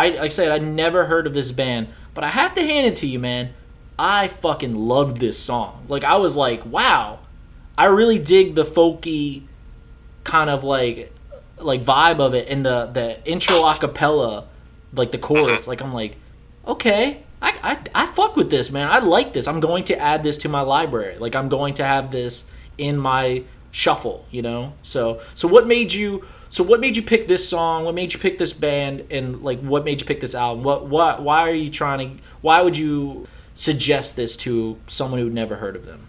[0.00, 2.86] I like I said I never heard of this band, but I have to hand
[2.86, 3.52] it to you, man.
[3.98, 5.84] I fucking loved this song.
[5.88, 7.18] Like I was like, wow,
[7.76, 9.42] I really dig the folky
[10.24, 11.12] kind of like
[11.58, 14.46] like vibe of it and the the intro acapella,
[14.94, 15.68] like the chorus.
[15.68, 16.16] Like I'm like,
[16.66, 18.90] okay, I, I I fuck with this, man.
[18.90, 19.46] I like this.
[19.46, 21.18] I'm going to add this to my library.
[21.18, 24.72] Like I'm going to have this in my shuffle, you know.
[24.82, 27.84] So so what made you so what made you pick this song?
[27.84, 29.06] What made you pick this band?
[29.10, 30.64] And like what made you pick this album?
[30.64, 32.22] What what why are you trying to?
[32.42, 36.08] Why would you suggest this to someone who'd never heard of them?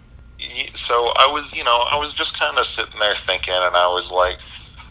[0.74, 3.86] So I was, you know, I was just kind of sitting there thinking, and I
[3.86, 4.38] was like,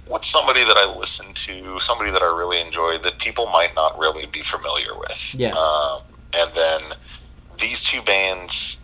[0.07, 3.99] what's somebody that I listen to, somebody that I really enjoy that people might not
[3.99, 5.35] really be familiar with?
[5.35, 5.53] Yeah.
[5.53, 6.01] Um,
[6.33, 6.81] and then
[7.59, 8.77] these two bands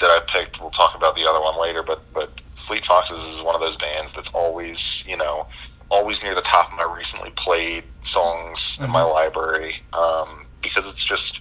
[0.00, 3.40] that I picked, we'll talk about the other one later, but but Fleet Foxes is
[3.40, 5.46] one of those bands that's always, you know,
[5.90, 11.04] always near the top of my recently played songs in my library um, because it's
[11.04, 11.40] just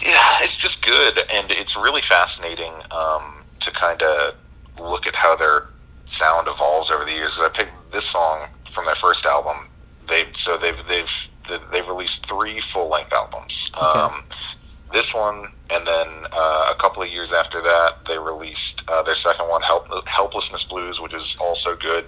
[0.00, 4.34] yeah, it's just good, and it's really fascinating um, to kind of
[4.80, 5.68] look at how their
[6.06, 7.38] sound evolves over the years.
[7.40, 9.68] I picked this song from their first album.
[10.08, 11.10] They so they've they've
[11.72, 13.70] they've released three full length albums.
[13.80, 14.24] Um,
[14.92, 19.16] this one, and then uh, a couple of years after that, they released uh, their
[19.16, 22.04] second one, Help, "Helplessness Blues," which is also good.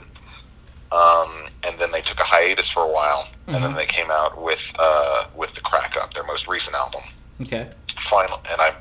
[0.93, 4.41] Um, and then they took a hiatus for a while, and then they came out
[4.41, 7.03] with uh, with the Crack Up, their most recent album.
[7.43, 7.69] Okay.
[7.99, 8.75] final and I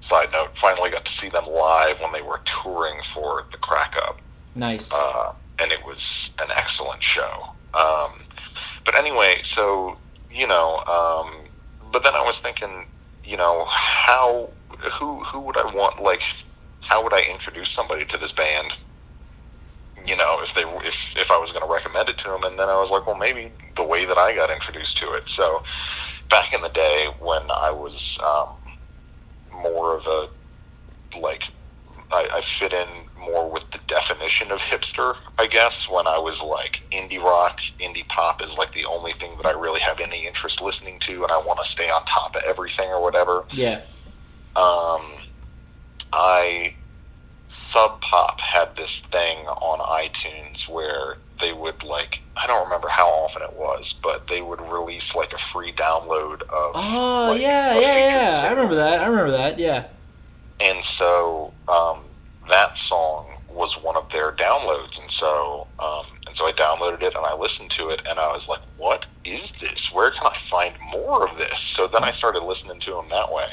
[0.00, 3.94] side note finally got to see them live when they were touring for the crack
[3.96, 4.20] up.
[4.54, 4.92] Nice.
[4.92, 7.50] uh, and it was an excellent show.
[7.74, 8.22] Um,
[8.84, 9.98] but anyway so
[10.30, 11.44] you know um,
[11.92, 12.86] but then I was thinking
[13.24, 14.48] you know how
[14.92, 16.22] who who would I want like
[16.82, 18.72] how would I introduce somebody to this band
[20.06, 22.58] you know if they if if I was going to recommend it to them and
[22.58, 25.62] then I was like well maybe the way that I got introduced to it so
[26.30, 28.48] back in the day when I was um,
[29.62, 30.28] more of a
[31.18, 31.44] like
[32.12, 32.86] I, I fit in
[33.18, 35.88] more with the definition of hipster, I guess.
[35.88, 39.52] When I was like indie rock, indie pop is like the only thing that I
[39.52, 42.88] really have any interest listening to, and I want to stay on top of everything
[42.90, 43.44] or whatever.
[43.50, 43.80] yeah.
[44.54, 45.02] Um,
[46.12, 46.74] I
[47.48, 53.08] Sub Pop had this thing on iTunes where they would like I don't remember how
[53.08, 57.74] often it was, but they would release like a free download of Oh like, yeah,
[57.78, 58.42] yeah, yeah.
[58.46, 59.00] I remember that.
[59.00, 59.58] I remember that.
[59.58, 59.86] Yeah.
[60.60, 62.04] and so um,
[62.48, 67.14] that song was one of their downloads and so um, and so I downloaded it
[67.14, 70.36] and I listened to it and I was like what is this where can I
[70.36, 73.46] find more of this so then I started listening to them that way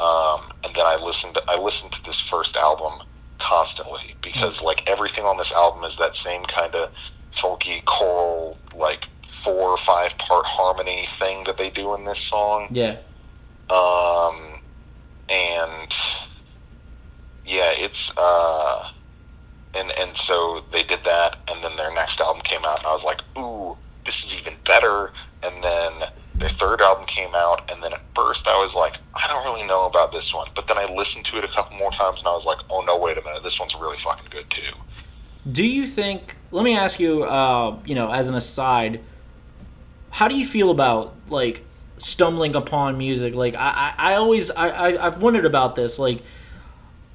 [0.00, 3.00] um, and then I listened I listened to this first album
[3.40, 6.90] constantly because like everything on this album is that same kind of
[7.32, 12.68] folky choral like four or five part harmony thing that they do in this song.
[12.70, 12.96] Yeah.
[13.68, 14.58] Um,
[15.28, 15.92] and
[17.44, 18.84] yeah, it's uh,
[19.74, 22.92] and and so they did that, and then their next album came out, and I
[22.92, 25.12] was like, ooh, this is even better.
[25.42, 25.92] And then
[26.40, 29.66] their third album came out, and then at first I was like, I don't really
[29.66, 32.28] know about this one, but then I listened to it a couple more times, and
[32.28, 34.72] I was like, oh no, wait a minute, this one's really fucking good too.
[35.50, 36.36] Do you think?
[36.50, 37.24] Let me ask you.
[37.24, 39.00] Uh, you know, as an aside,
[40.10, 41.64] how do you feel about like
[41.98, 43.34] stumbling upon music?
[43.34, 45.98] Like, I, I, I always, I, I, I've wondered about this.
[45.98, 46.22] Like,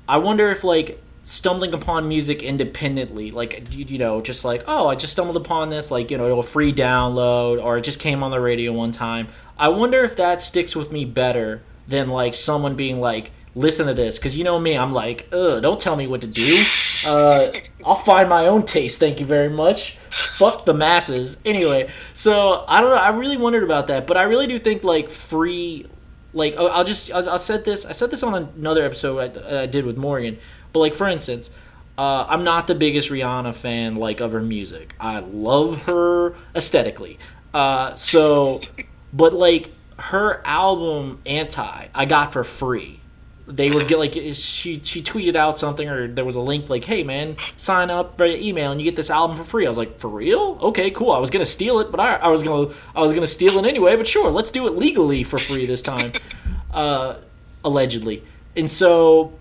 [0.08, 4.88] I wonder if like stumbling upon music independently, like you, you know, just like oh,
[4.88, 8.24] I just stumbled upon this, like you know, a free download, or it just came
[8.24, 9.28] on the radio one time.
[9.58, 13.94] I wonder if that sticks with me better than like someone being like, listen to
[13.94, 16.64] this, because you know me, I'm like, ugh, don't tell me what to do.
[17.06, 17.52] Uh,
[17.84, 19.00] I'll find my own taste.
[19.00, 19.98] Thank you very much.
[20.38, 21.38] Fuck the masses.
[21.44, 23.02] Anyway, so I don't know.
[23.02, 25.88] I really wondered about that, but I really do think like free
[26.36, 29.62] like oh, I'll just I'll, I'll set this I said this on another episode I,
[29.64, 30.38] I did with Morgan,
[30.76, 31.52] but like for instance,
[31.98, 34.94] uh, I'm not the biggest Rihanna fan like of her music.
[35.00, 37.18] I love her aesthetically,
[37.54, 38.60] uh, so
[39.14, 43.00] but like her album Anti I got for free.
[43.48, 46.84] They would get like she she tweeted out something or there was a link like
[46.84, 49.66] hey man sign up via email and you get this album for free.
[49.66, 52.28] I was like for real okay cool I was gonna steal it but I, I
[52.28, 55.40] was gonna I was gonna steal it anyway but sure let's do it legally for
[55.40, 56.12] free this time
[56.74, 57.16] uh,
[57.64, 58.24] allegedly.
[58.58, 59.34] And so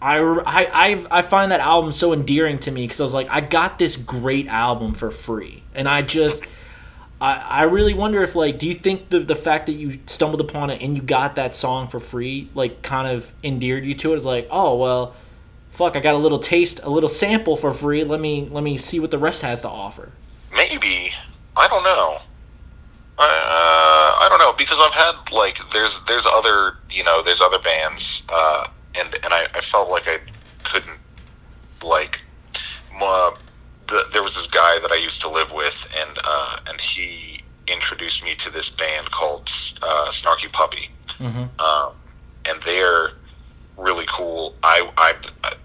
[0.00, 3.40] I, I, I, find that album so endearing to me because I was like, I
[3.40, 5.62] got this great album for free.
[5.74, 6.46] And I just,
[7.20, 10.42] I, I really wonder if, like, do you think the, the fact that you stumbled
[10.42, 14.12] upon it and you got that song for free, like, kind of endeared you to
[14.12, 14.16] it?
[14.16, 15.14] It's like, oh, well,
[15.70, 18.04] fuck, I got a little taste, a little sample for free.
[18.04, 20.12] Let me, let me see what the rest has to offer.
[20.54, 21.12] Maybe
[21.56, 22.18] I don't know.
[23.18, 23.24] Uh,
[24.20, 28.22] I don't know because I've had like there's there's other you know there's other bands
[28.28, 28.66] uh,
[28.98, 30.18] and and I, I felt like I
[30.64, 30.98] couldn't
[31.82, 32.20] like
[33.00, 33.30] uh,
[33.88, 37.42] the, there was this guy that I used to live with and uh, and he
[37.68, 39.50] introduced me to this band called
[39.82, 40.90] uh, Snarky Puppy
[41.58, 41.92] um,
[42.48, 43.12] and they're
[43.76, 44.54] really cool.
[44.62, 45.14] I I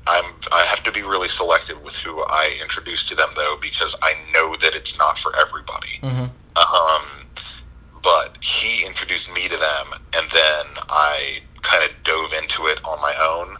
[0.07, 3.95] I'm I have to be really selective with who I introduce to them though because
[4.01, 5.99] I know that it's not for everybody.
[6.55, 7.27] Um,
[8.03, 12.99] but he introduced me to them, and then I kind of dove into it on
[13.01, 13.57] my own.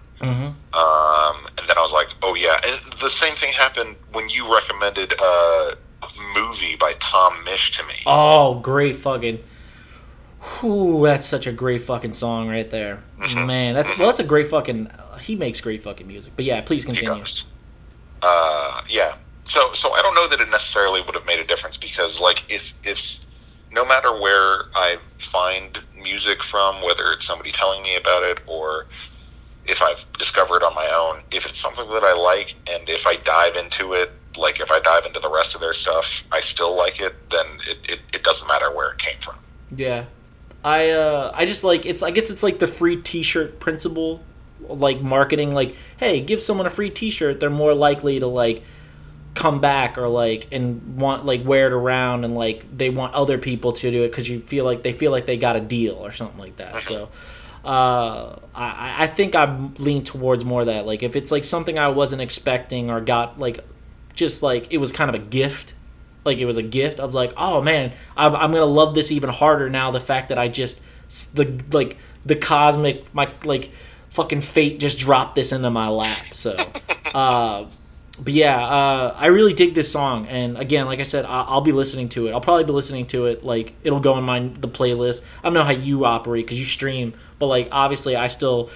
[0.74, 2.60] Um, and then I was like, oh yeah.
[2.64, 5.76] And the same thing happened when you recommended a
[6.36, 7.96] movie by Tom Misch to me.
[8.06, 9.40] Oh, great fucking.
[10.42, 13.04] Whew, that's such a great fucking song right there.
[13.18, 14.90] Man, that's well, that's a great fucking.
[15.20, 16.34] He makes great fucking music.
[16.36, 17.24] But yeah, please continue.
[18.22, 19.16] Uh, yeah.
[19.44, 22.44] So, so I don't know that it necessarily would have made a difference because, like,
[22.50, 23.20] if if
[23.72, 28.88] no matter where I find music from, whether it's somebody telling me about it or
[29.66, 33.08] if I've discovered it on my own, if it's something that I like and if
[33.08, 36.42] I dive into it, like if I dive into the rest of their stuff, I
[36.42, 39.36] still like it, then it, it, it doesn't matter where it came from.
[39.76, 40.06] Yeah,
[40.64, 44.22] I uh, I just like it's I guess it's like the free T-shirt principle,
[44.62, 45.54] like marketing.
[45.54, 48.64] Like, hey, give someone a free T-shirt, they're more likely to like
[49.34, 53.38] come back or like and want like wear it around and like they want other
[53.38, 55.96] people to do it because you feel like they feel like they got a deal
[55.96, 56.84] or something like that.
[56.84, 57.10] So.
[57.64, 60.88] Uh, I, I think I'm leaning towards more of that.
[60.88, 63.64] Like, if it's like something I wasn't expecting or got like,
[64.16, 65.76] just like it was kind of a gift,
[66.24, 67.00] like it was a gift.
[67.00, 69.92] I was like, oh man, I'm, I'm gonna love this even harder now.
[69.92, 70.82] The fact that I just
[71.36, 73.72] the like the cosmic my like
[74.10, 76.26] fucking fate just dropped this into my lap.
[76.34, 76.56] So,
[77.14, 77.66] uh,
[78.22, 80.28] but yeah, uh, I really dig this song.
[80.28, 82.32] And again, like I said, I- I'll be listening to it.
[82.32, 83.44] I'll probably be listening to it.
[83.44, 85.24] Like it'll go in my the playlist.
[85.40, 88.70] I don't know how you operate because you stream, but like obviously I still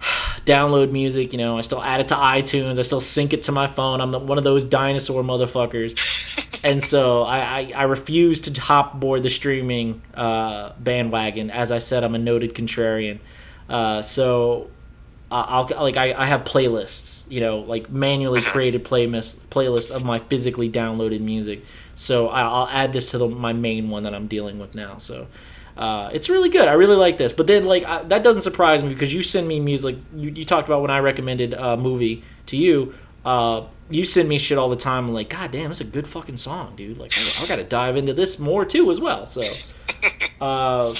[0.44, 1.32] download music.
[1.32, 2.78] You know, I still add it to iTunes.
[2.78, 4.00] I still sync it to my phone.
[4.00, 6.60] I'm the, one of those dinosaur motherfuckers.
[6.64, 11.50] and so I, I, I refuse to hop board the streaming uh, bandwagon.
[11.50, 13.20] As I said, I'm a noted contrarian.
[13.68, 14.68] Uh, so
[15.34, 20.04] I- I'll like I, I have playlists, you know, like manually created playlist playlists of
[20.04, 21.64] my physically downloaded music.
[21.94, 24.98] So I, I'll add this to the, my main one that I'm dealing with now.
[24.98, 25.26] So
[25.76, 26.68] uh, it's really good.
[26.68, 27.32] I really like this.
[27.32, 29.96] But then like I, that doesn't surprise me because you send me music.
[30.14, 32.94] You, you talked about when I recommended a movie to you.
[33.24, 35.06] Uh, you send me shit all the time.
[35.08, 36.98] I'm like, God damn, it's a good fucking song, dude.
[36.98, 39.26] Like I, I got to dive into this more too as well.
[39.26, 39.42] So.
[40.40, 40.92] Uh,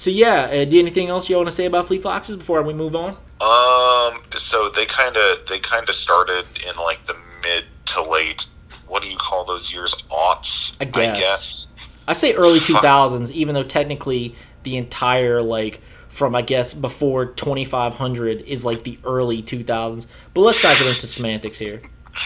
[0.00, 2.72] so yeah, uh, do anything else you want to say about Fleet Foxes before we
[2.72, 3.10] move on?
[3.42, 8.46] Um, so they kind of they kind of started in like the mid to late.
[8.86, 9.94] What do you call those years?
[10.10, 11.66] Aughts, I guess.
[12.08, 18.40] I say early 2000s, even though technically the entire like from I guess before 2500
[18.40, 20.06] is like the early 2000s.
[20.32, 21.82] But let's not get into semantics here.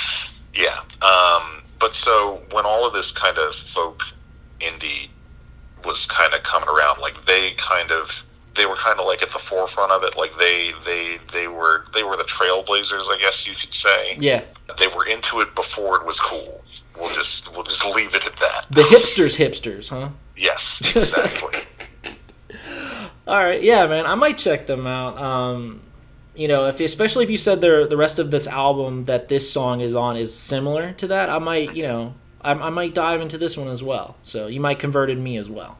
[0.56, 0.78] Yeah.
[1.02, 4.02] Um, but so when all of this kind of folk
[4.60, 5.08] indie
[5.84, 8.10] was kind of coming around, like they kind of
[8.56, 10.16] they were kind of like at the forefront of it.
[10.16, 14.16] Like they they they were they were the trailblazers, I guess you could say.
[14.18, 14.42] Yeah,
[14.78, 16.62] They were into it before it was cool.
[16.98, 18.66] We'll just we'll just leave it at that.
[18.70, 20.10] the hipsters, hipsters, huh?
[20.36, 21.60] Yes, exactly.
[23.26, 25.16] All right, yeah, man, I might check them out.
[25.18, 25.80] Um,
[26.34, 29.50] you know, if especially if you said the the rest of this album that this
[29.50, 32.14] song is on is similar to that, I might, you know,
[32.44, 34.16] I, I might dive into this one as well.
[34.22, 35.78] So you might converted me as well.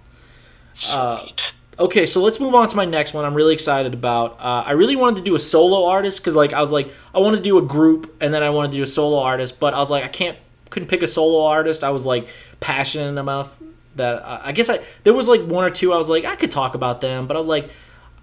[0.72, 1.52] Sweet.
[1.78, 3.24] Okay, so let's move on to my next one.
[3.24, 4.38] I'm really excited about.
[4.38, 7.18] Uh, I really wanted to do a solo artist because, like, I was like, I
[7.18, 9.74] want to do a group and then I wanted to do a solo artist, but
[9.74, 10.38] I was like, I can't,
[10.70, 11.82] couldn't pick a solo artist.
[11.82, 12.28] I was like
[12.60, 13.58] passionate enough
[13.96, 16.36] that I, I guess I there was like one or two I was like I
[16.36, 17.70] could talk about them, but I'm like,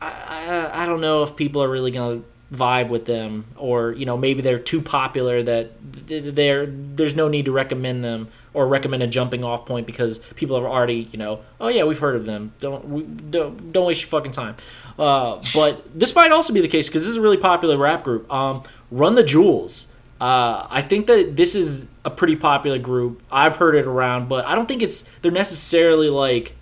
[0.02, 2.22] I, I I don't know if people are really gonna
[2.54, 5.72] vibe with them or you know maybe they're too popular that
[6.08, 10.20] th- they're there's no need to recommend them or recommend a jumping off point because
[10.36, 12.52] people have already you know oh yeah we've heard of them.
[12.60, 14.56] Don't we, don't, don't waste your fucking time.
[15.00, 18.04] Uh, but this might also be the case because this is a really popular rap
[18.04, 18.32] group.
[18.32, 19.88] Um, run the jewels.
[20.20, 23.22] Uh, I think that this is a pretty popular group.
[23.32, 26.56] I've heard it around but I don't think it's they're necessarily like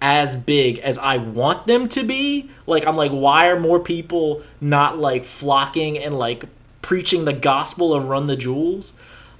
[0.00, 2.50] as big as I want them to be.
[2.66, 6.44] Like I'm like, why are more people not like flocking and like
[6.82, 8.94] preaching the gospel of Run the Jewels?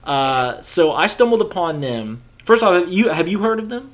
[0.04, 2.22] Uh, so I stumbled upon them.
[2.44, 3.92] First off, have you have you heard of them?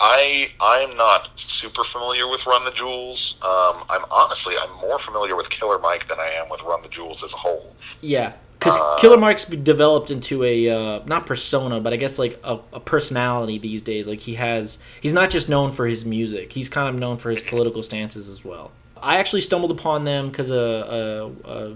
[0.00, 3.36] I I'm not super familiar with Run the Jewels.
[3.42, 6.88] Um, I'm honestly I'm more familiar with Killer Mike than I am with Run the
[6.88, 7.74] Jewels as a whole.
[8.00, 12.58] Yeah, because Killer Mike's developed into a uh, not persona, but I guess like a,
[12.72, 14.06] a personality these days.
[14.06, 17.30] Like he has, he's not just known for his music; he's kind of known for
[17.30, 18.72] his political stances as well.
[18.96, 21.74] I actually stumbled upon them because uh, uh, uh,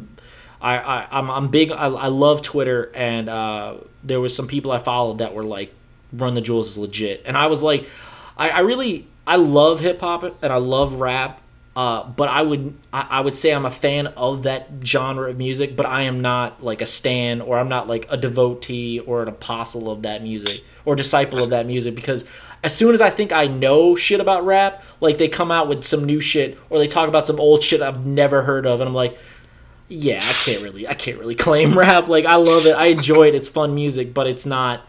[0.63, 1.71] I, I I'm, I'm big.
[1.71, 5.75] I, I love Twitter, and uh, there was some people I followed that were like,
[6.13, 7.87] "Run the Jewels is legit," and I was like,
[8.39, 11.43] I, I really I love hip hop and I love rap.
[11.79, 15.39] Uh, but I would I, I would say I'm a fan of that genre of
[15.39, 19.23] music, but I am not like a stan or I'm not like a devotee or
[19.23, 22.25] an apostle of that music or disciple of that music because
[22.65, 25.85] as soon as I think I know shit about rap, like they come out with
[25.85, 28.89] some new shit or they talk about some old shit I've never heard of, and
[28.89, 29.17] I'm like,
[29.87, 32.09] yeah, I can't really I can't really claim rap.
[32.09, 34.81] Like I love it, I enjoy it, it's fun music, but it's not.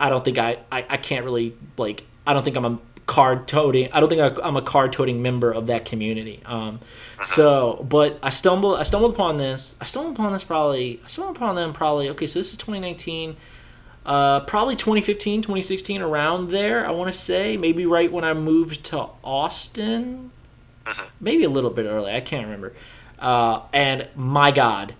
[0.00, 3.46] I don't think I I, I can't really like I don't think I'm a card
[3.46, 3.90] toting.
[3.92, 6.40] I don't think I, I'm a card toting member of that community.
[6.44, 6.80] Um,
[7.22, 8.78] so, but I stumbled.
[8.78, 9.76] I stumbled upon this.
[9.80, 11.00] I stumbled upon this probably.
[11.04, 12.08] I stumbled upon them probably.
[12.10, 13.36] Okay, so this is 2019.
[14.06, 16.86] Uh, probably 2015, 2016, around there.
[16.86, 20.30] I want to say maybe right when I moved to Austin.
[21.20, 22.12] Maybe a little bit early.
[22.12, 22.74] I can't remember.
[23.18, 24.94] Uh, and my God,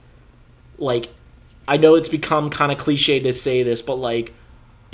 [0.79, 1.09] like
[1.69, 4.33] I know it's become kind of cliche to say this, but like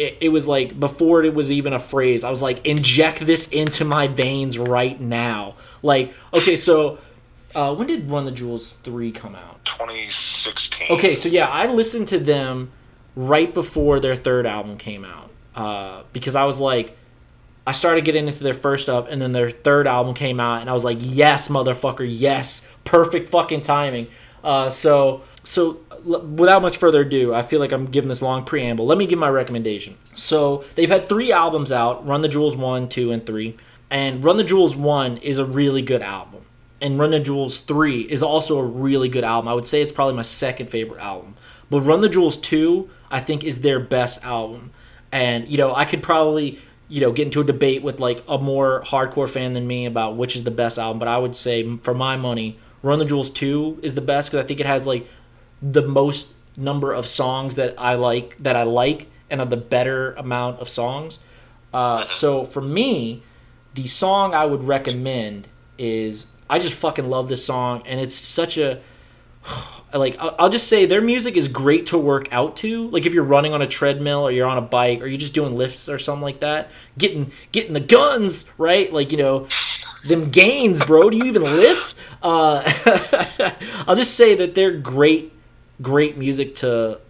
[0.01, 3.51] it, it was like before it was even a phrase, I was like, inject this
[3.51, 5.57] into my veins right now.
[5.83, 6.99] Like, okay, so
[7.55, 9.63] uh, when did Run the Jewels 3 come out?
[9.67, 10.89] 2016.
[10.91, 12.73] Okay, so yeah, I listened to them
[13.15, 16.97] right before their third album came out uh, because I was like,
[17.67, 20.71] I started getting into their first up, and then their third album came out, and
[20.71, 24.07] I was like, yes, motherfucker, yes, perfect fucking timing.
[24.43, 28.87] Uh, so, so without much further ado, I feel like I'm giving this long preamble.
[28.87, 29.97] Let me give my recommendation.
[30.15, 33.57] So they've had three albums out: Run the Jewels one, two, and three.
[33.91, 36.43] And Run the Jewels one is a really good album,
[36.81, 39.49] and Run the Jewels three is also a really good album.
[39.49, 41.37] I would say it's probably my second favorite album.
[41.71, 44.73] But Run the Jewels two, I think, is their best album.
[45.11, 48.39] And you know, I could probably you know get into a debate with like a
[48.39, 50.99] more hardcore fan than me about which is the best album.
[50.99, 54.45] But I would say, for my money, Run the Jewels two is the best because
[54.45, 55.07] I think it has like
[55.63, 60.13] the most number of songs that I like that I like and of the better
[60.15, 61.19] amount of songs.
[61.73, 63.23] Uh, so for me,
[63.75, 65.49] the song I would recommend
[65.79, 68.81] is I just fucking love this song and it's such a
[69.95, 72.89] like I'll just say their music is great to work out to.
[72.89, 75.35] Like if you're running on a treadmill or you're on a bike or you're just
[75.35, 79.49] doing lifts or something like that, getting getting the guns right, like you know,
[80.09, 81.11] them gains, bro.
[81.11, 81.95] Do you even lift?
[82.23, 82.63] Uh,
[83.87, 85.33] I'll just say that they're great,
[85.83, 87.01] great music to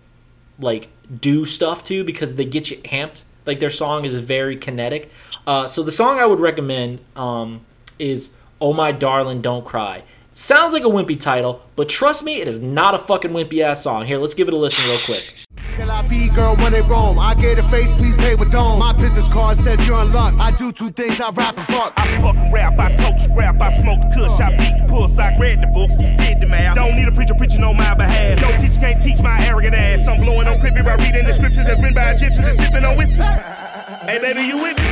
[0.59, 0.89] like
[1.21, 3.25] do stuff to because they get you amped.
[3.47, 5.11] Like their song is very kinetic.
[5.47, 7.65] Uh, so the song I would recommend um,
[7.99, 12.47] is "Oh My Darling, Don't Cry." Sounds like a wimpy title, but trust me, it
[12.47, 14.07] is not a fucking wimpy ass song.
[14.07, 15.35] Here, let's give it a listen real quick.
[15.81, 17.19] Shall I be girl when they roam?
[17.19, 18.81] I get a face, please pay with dome.
[18.81, 20.35] My business card says you're in luck.
[20.39, 21.95] I do two things, I rap and fuck.
[21.97, 25.63] I fucking rap, I coach rap, I smoke kush, I beat the puss, I read
[25.63, 26.77] the books, did the math.
[26.77, 28.43] Don't need a preacher preaching on my behalf.
[28.43, 30.07] No teacher can't teach my arrogant ass.
[30.07, 32.99] I'm blowing on crippy by reading the scriptures that's written by Egyptians and sipping on
[32.99, 33.17] whiskey.
[33.17, 34.85] hey baby, you with me?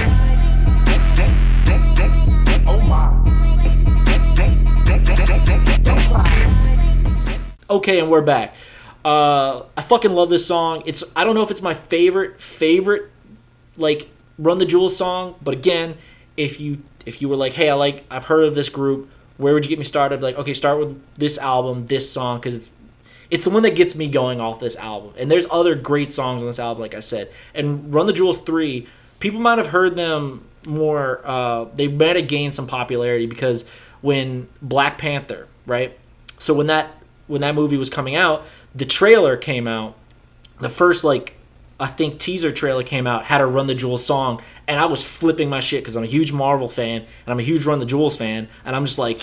[2.66, 3.28] Oh my.
[7.68, 8.54] Okay, and we're back.
[9.04, 10.82] Uh, I fucking love this song.
[10.86, 13.10] It's I don't know if it's my favorite favorite
[13.76, 15.96] like Run the Jewels song, but again,
[16.36, 19.54] if you if you were like, hey, I like I've heard of this group, where
[19.54, 20.20] would you get me started?
[20.20, 22.70] Like, okay, start with this album, this song, because it's
[23.30, 25.12] it's the one that gets me going off this album.
[25.18, 27.30] And there's other great songs on this album, like I said.
[27.54, 28.86] And Run the Jewels three,
[29.20, 31.20] people might have heard them more.
[31.24, 33.68] Uh, they might have gained some popularity because
[34.00, 35.98] when Black Panther, right?
[36.38, 36.94] So when that
[37.26, 39.96] when that movie was coming out, the trailer came out.
[40.60, 41.34] The first like
[41.80, 45.04] I think teaser trailer came out had a Run the Jewels song, and I was
[45.04, 47.86] flipping my shit because I'm a huge Marvel fan and I'm a huge Run the
[47.86, 49.20] Jewels fan, and I'm just like,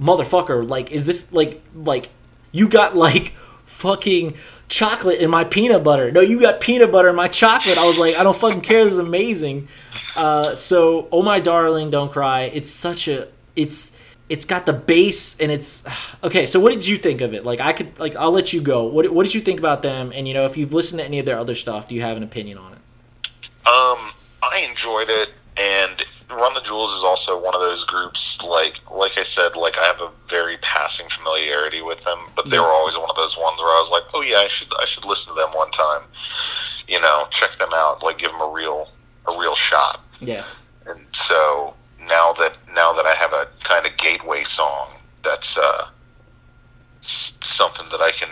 [0.00, 2.10] motherfucker, like, is this like like
[2.52, 3.34] you got like
[3.64, 4.34] fucking
[4.68, 6.12] chocolate in my peanut butter?
[6.12, 7.78] No, you got peanut butter in my chocolate.
[7.78, 8.84] I was like, I don't fucking care.
[8.84, 9.68] This is amazing.
[10.14, 12.42] Uh, so, oh my darling, don't cry.
[12.42, 13.97] It's such a it's
[14.28, 15.86] it's got the bass and it's
[16.22, 16.46] okay.
[16.46, 17.44] So, what did you think of it?
[17.44, 18.84] Like, I could like I'll let you go.
[18.84, 20.12] What what did you think about them?
[20.14, 22.16] And you know, if you've listened to any of their other stuff, do you have
[22.16, 22.78] an opinion on it?
[23.66, 24.12] Um,
[24.42, 28.40] I enjoyed it, and Run the Jewels is also one of those groups.
[28.42, 32.58] Like, like I said, like I have a very passing familiarity with them, but they
[32.58, 34.84] were always one of those ones where I was like, oh yeah, I should, I
[34.84, 36.02] should listen to them one time.
[36.86, 38.88] You know, check them out, like give them a real,
[39.26, 40.00] a real shot.
[40.20, 40.44] Yeah.
[40.86, 41.74] And so
[42.08, 44.92] now that now that I have a kind of gateway song,
[45.24, 45.88] that's uh,
[47.00, 48.28] something that I can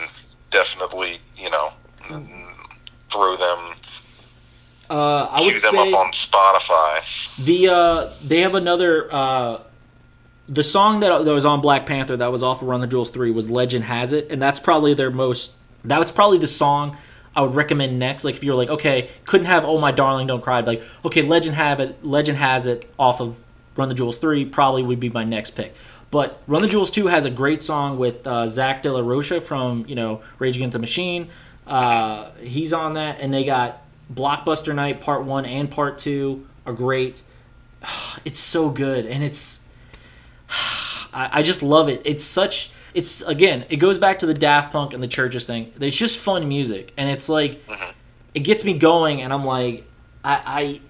[0.50, 1.70] definitely, you know,
[2.08, 2.54] mm,
[3.10, 3.76] throw them,
[4.88, 7.44] Uh, I would them say up on Spotify.
[7.44, 9.60] the uh, they have another uh,
[10.48, 13.10] the song that that was on Black Panther that was off of Run the Jewels
[13.10, 15.52] three was Legend Has It, and that's probably their most.
[15.84, 16.96] That was probably the song
[17.34, 18.24] I would recommend next.
[18.24, 21.56] Like if you're like, okay, couldn't have Oh My Darling Don't Cry, like okay, Legend
[21.56, 23.38] Have It, Legend Has It off of
[23.76, 25.74] Run the Jewels three probably would be my next pick.
[26.10, 29.40] But Run the Jewels two has a great song with uh, Zach De La Rocha
[29.40, 31.28] from you know Rage Against the Machine.
[31.66, 36.72] Uh, he's on that, and they got Blockbuster Night Part One and Part Two are
[36.72, 37.22] great.
[38.24, 39.64] It's so good, and it's
[41.12, 42.02] I, I just love it.
[42.04, 45.72] It's such it's again, it goes back to the Daft Punk and the CHVRCHES thing.
[45.78, 47.62] It's just fun music, and it's like
[48.34, 49.84] it gets me going, and I'm like,
[50.24, 50.80] I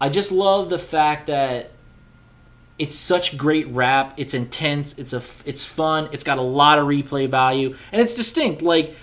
[0.00, 1.72] I, I just love the fact that
[2.78, 4.14] it's such great rap.
[4.16, 4.98] It's intense.
[4.98, 6.08] It's a it's fun.
[6.12, 8.62] It's got a lot of replay value, and it's distinct.
[8.62, 8.94] Like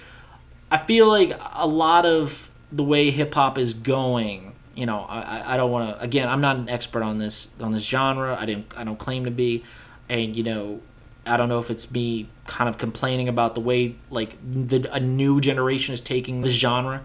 [0.72, 4.54] I feel like a lot of the way hip hop is going.
[4.76, 6.04] You know, I, I- don't want to.
[6.04, 8.36] Again, I'm not an expert on this on this genre.
[8.40, 8.74] I didn't.
[8.76, 9.64] I don't claim to be,
[10.10, 10.82] and you know,
[11.26, 15.00] I don't know if it's me kind of complaining about the way like the a
[15.00, 17.04] new generation is taking the genre,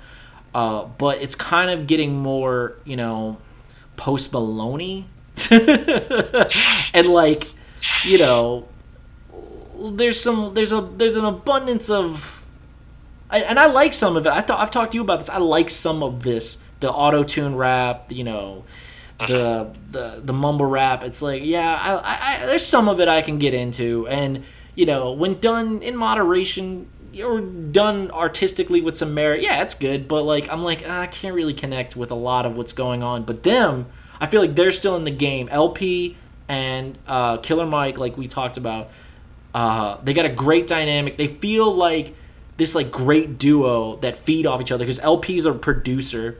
[0.55, 2.77] uh, but it's kind of getting more.
[2.87, 3.37] You know,
[3.99, 5.05] Post Malone-y,
[6.95, 7.45] and like,
[8.05, 8.68] you know,
[9.93, 12.43] there's some there's a there's an abundance of
[13.30, 14.32] I, and I like some of it.
[14.32, 15.28] I thought I've talked to you about this.
[15.28, 18.64] I like some of this, the auto tune rap, you know,
[19.18, 21.05] the the the mumble rap.
[21.05, 24.45] It's like, yeah, I, I, I there's some of it I can get into, and
[24.74, 26.89] you know, when done in moderation
[27.22, 30.09] or done artistically with some merit, yeah, it's good.
[30.09, 33.03] But like, I'm like, ah, I can't really connect with a lot of what's going
[33.03, 33.24] on.
[33.24, 33.86] But them,
[34.21, 35.49] I feel like they're still in the game.
[35.51, 36.16] El-P
[36.49, 38.91] and uh, Killer Mike, like we talked about,
[39.55, 41.16] uh, they got a great dynamic.
[41.16, 42.14] They feel like
[42.57, 46.37] this like great duo that feed off each other because El-P's a producer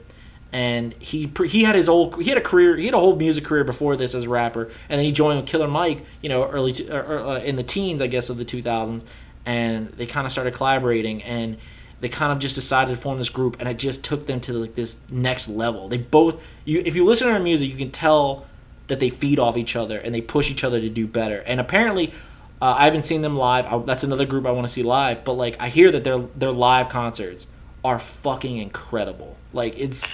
[0.53, 3.45] and he he had his old he had a career he had a whole music
[3.45, 6.49] career before this as a rapper and then he joined with Killer Mike you know
[6.49, 9.05] early to, or, uh, in the teens I guess of the 2000s
[9.45, 11.59] and they kind of started collaborating and
[12.01, 14.53] they kind of just decided to form this group and it just took them to
[14.53, 17.91] like this next level they both you if you listen to their music you can
[17.91, 18.47] tell
[18.87, 21.61] that they feed off each other and they push each other to do better and
[21.61, 22.13] apparently
[22.61, 23.67] uh, I haven't seen them live.
[23.67, 25.25] I, that's another group I want to see live.
[25.25, 27.47] But like, I hear that their their live concerts
[27.85, 29.37] are fucking incredible.
[29.53, 30.09] Like it's,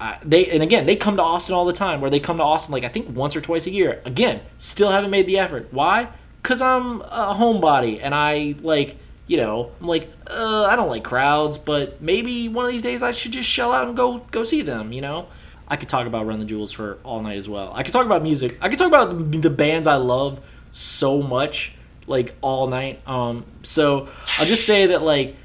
[0.00, 2.00] I, they and again they come to Austin all the time.
[2.00, 4.00] Where they come to Austin like I think once or twice a year.
[4.04, 5.68] Again, still haven't made the effort.
[5.70, 6.08] Why?
[6.42, 8.96] Cause I'm a homebody and I like
[9.26, 13.02] you know I'm like uh, I don't like crowds, but maybe one of these days
[13.02, 14.92] I should just shell out and go go see them.
[14.92, 15.28] You know.
[15.66, 17.72] I could talk about Run the Jewels for all night as well.
[17.74, 18.58] I could talk about music.
[18.60, 21.72] I could talk about the, the bands I love so much,
[22.06, 23.00] like all night.
[23.08, 24.08] Um, so
[24.38, 25.36] I'll just say that like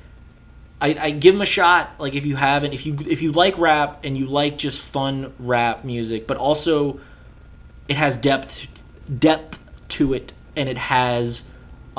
[0.81, 1.91] I, I give them a shot.
[1.99, 5.33] Like if you haven't, if you if you like rap and you like just fun
[5.39, 6.99] rap music, but also
[7.87, 8.67] it has depth
[9.17, 9.59] depth
[9.89, 11.43] to it, and it has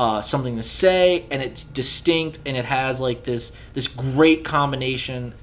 [0.01, 5.35] uh, something to say, and it's distinct, and it has like this this great combination.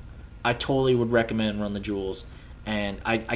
[0.43, 2.26] I totally would recommend Run the Jewels,
[2.66, 3.36] and I I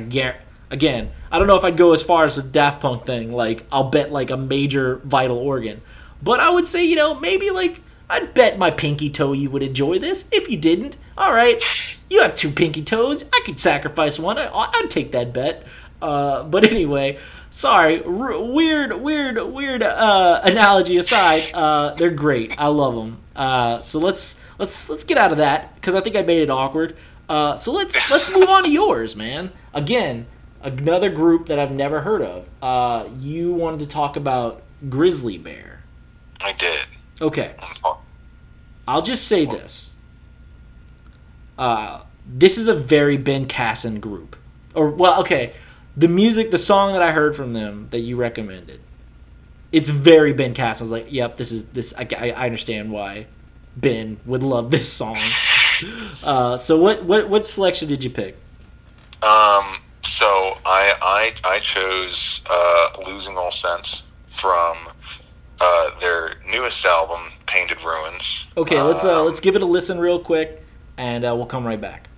[0.71, 1.11] again.
[1.31, 3.31] I don't know if I'd go as far as the Daft Punk thing.
[3.31, 5.83] Like I'll bet like a major vital organ,
[6.23, 9.61] but I would say you know maybe like I'd bet my pinky toe you would
[9.61, 10.27] enjoy this.
[10.31, 11.63] If you didn't, all right,
[12.09, 13.25] you have two pinky toes.
[13.31, 14.39] I could sacrifice one.
[14.39, 15.67] I, I'd take that bet.
[16.01, 18.03] Uh, but anyway, sorry.
[18.03, 22.59] R- weird, weird, weird uh, analogy aside, uh, they're great.
[22.59, 23.19] I love them.
[23.35, 26.49] Uh, so let's let's let's get out of that because I think I made it
[26.49, 26.95] awkward.
[27.29, 29.51] Uh, so let's let's move on to yours, man.
[29.73, 30.25] Again,
[30.61, 32.49] another group that I've never heard of.
[32.61, 35.81] Uh, you wanted to talk about Grizzly Bear.
[36.39, 36.85] I did.
[37.21, 37.53] Okay.
[38.87, 39.95] I'll just say this.
[41.57, 44.35] Uh, this is a very Ben Casson group.
[44.73, 45.53] Or, well, okay.
[45.97, 48.79] The music, the song that I heard from them that you recommended,
[49.71, 50.83] it's very Ben Casson.
[50.83, 53.27] I was like, yep, this is, this, I, I I understand why
[53.75, 55.17] Ben would love this song.
[56.23, 58.35] Uh, so what, what, what selection did you pick?
[59.23, 64.77] Um, so I I I chose uh, "Losing All Sense" from
[65.59, 69.97] uh, their newest album, "Painted Ruins." Okay, let's, uh, Um, let's give it a listen
[69.97, 70.61] real quick
[70.97, 72.09] and uh, we'll come right back.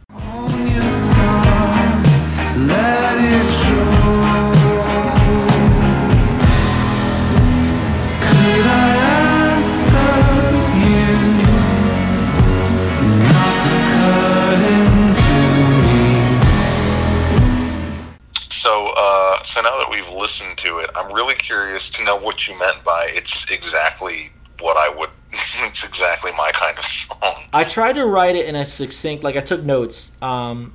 [18.64, 22.48] So, uh, so now that we've listened to it, I'm really curious to know what
[22.48, 25.10] you meant by it's exactly what I would.
[25.60, 27.44] it's exactly my kind of song.
[27.52, 30.12] I tried to write it in a succinct, like I took notes.
[30.22, 30.74] Um,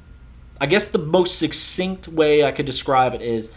[0.60, 3.52] I guess the most succinct way I could describe it is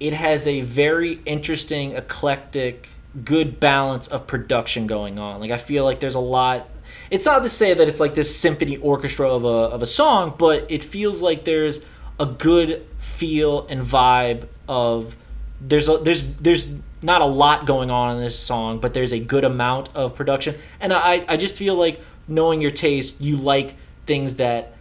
[0.00, 2.88] it has a very interesting, eclectic,
[3.24, 5.40] good balance of production going on.
[5.40, 6.68] Like I feel like there's a lot.
[7.10, 10.34] It's not to say that it's like this symphony orchestra of a of a song,
[10.38, 11.84] but it feels like there's
[12.18, 15.16] a good feel and vibe of
[15.60, 19.18] there's a, there's there's not a lot going on in this song, but there's a
[19.18, 23.74] good amount of production, and I I just feel like knowing your taste, you like
[24.06, 24.74] things that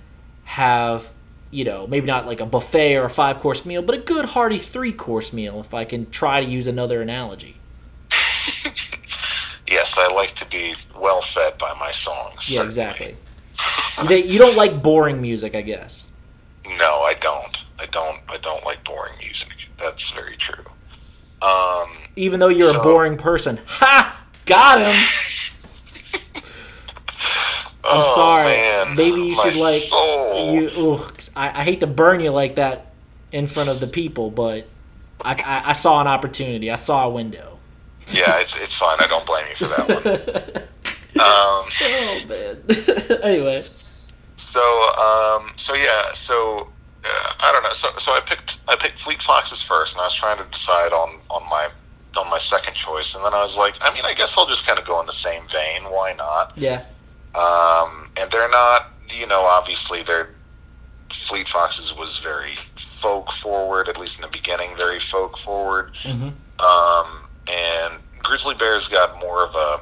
[0.45, 1.11] have
[1.53, 4.25] you know maybe not like a buffet or a five course meal, but a good
[4.25, 5.59] hearty three course meal.
[5.59, 7.57] If I can try to use another analogy.
[9.73, 12.47] Yes, I like to be well fed by my songs.
[12.47, 13.15] Yeah, certainly.
[13.95, 14.31] exactly.
[14.31, 16.11] You don't like boring music, I guess.
[16.77, 17.57] No, I don't.
[17.79, 18.19] I don't.
[18.29, 19.49] I don't like boring music.
[19.79, 20.63] That's very true.
[21.41, 23.59] Um, Even though you're a boring person.
[23.65, 24.25] Ha!
[24.45, 24.93] Got him.
[27.85, 28.45] I'm oh, sorry.
[28.45, 30.53] man, Maybe you my should like soul.
[30.53, 30.69] you.
[30.93, 32.93] Ugh, I, I hate to burn you like that
[33.31, 34.67] in front of the people, but
[35.21, 36.71] I, I, I saw an opportunity.
[36.71, 37.59] I saw a window.
[38.07, 38.97] Yeah, it's it's fine.
[38.99, 40.63] I don't blame you for that one.
[41.13, 42.57] Um, Oh man.
[43.23, 43.59] anyway,
[44.35, 44.61] so
[44.97, 46.67] um, so yeah, so
[47.05, 47.73] uh, I don't know.
[47.73, 50.91] So so I picked I picked Fleet Foxes first, and I was trying to decide
[50.91, 51.69] on on my
[52.17, 54.65] on my second choice, and then I was like, I mean, I guess I'll just
[54.65, 55.83] kind of go in the same vein.
[55.83, 56.53] Why not?
[56.55, 56.83] yeah,
[57.35, 60.29] Um, and they're not, you know, obviously they're
[61.11, 65.91] Fleet Foxes was very folk forward, at least in the beginning, very folk forward.
[66.03, 66.33] Mhm.
[66.59, 69.79] Um, and Grizzly Bear's got more of a,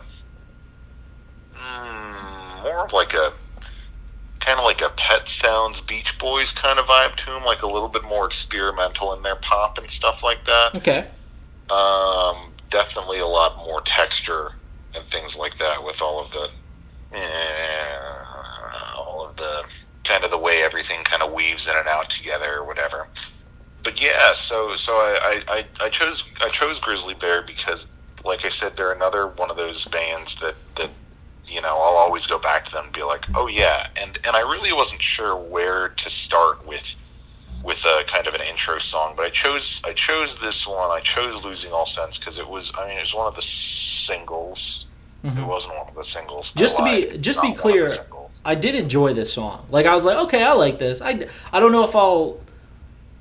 [1.57, 3.31] mm, more of like a,
[4.39, 7.67] kind of like a Pet Sounds Beach Boys kind of vibe to them, like a
[7.67, 10.75] little bit more experimental in their pop and stuff like that.
[10.77, 11.07] okay,
[11.69, 14.51] Um, definitely a lot more texture
[14.95, 16.49] and things like that with all of the,
[17.13, 17.97] eh,
[18.97, 19.63] all of the
[20.03, 23.07] kind of the way everything kind of weaves in and out together or whatever.
[23.83, 27.87] But yeah, so so I, I, I- I chose I chose Grizzly Bear because,
[28.23, 30.89] like I said, they're another one of those bands that that
[31.47, 34.35] you know I'll always go back to them and be like, oh yeah, and and
[34.35, 36.95] I really wasn't sure where to start with
[37.63, 40.91] with a kind of an intro song, but I chose I chose this one.
[40.91, 43.41] I chose "Losing All Sense" because it was I mean it was one of the
[43.41, 44.85] singles.
[45.23, 46.49] It wasn't one of the singles.
[46.49, 46.59] Mm-hmm.
[46.59, 47.89] Just to be- just be one of the clear.
[48.43, 49.65] I did enjoy this song.
[49.69, 50.99] Like I was like, okay, I like this.
[51.01, 52.39] I, I don't know if I'll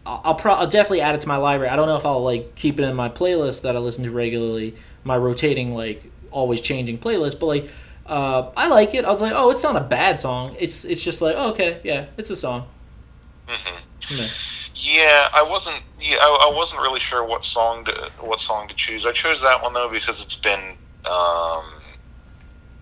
[0.07, 1.71] I'll I'll, pro- I'll definitely add it to my library.
[1.71, 4.11] I don't know if I'll like keep it in my playlist that I listen to
[4.11, 7.39] regularly, my rotating like always changing playlist.
[7.39, 7.71] But like,
[8.07, 9.05] uh, I like it.
[9.05, 10.57] I was like, oh, it's not a bad song.
[10.59, 12.67] It's it's just like, oh, okay, yeah, it's a song.
[13.47, 14.17] Mm-hmm.
[14.17, 14.29] Yeah.
[14.75, 15.83] Yeah, I wasn't.
[16.01, 19.05] Yeah, I, I wasn't really sure what song to what song to choose.
[19.05, 21.65] I chose that one though because it's been, um,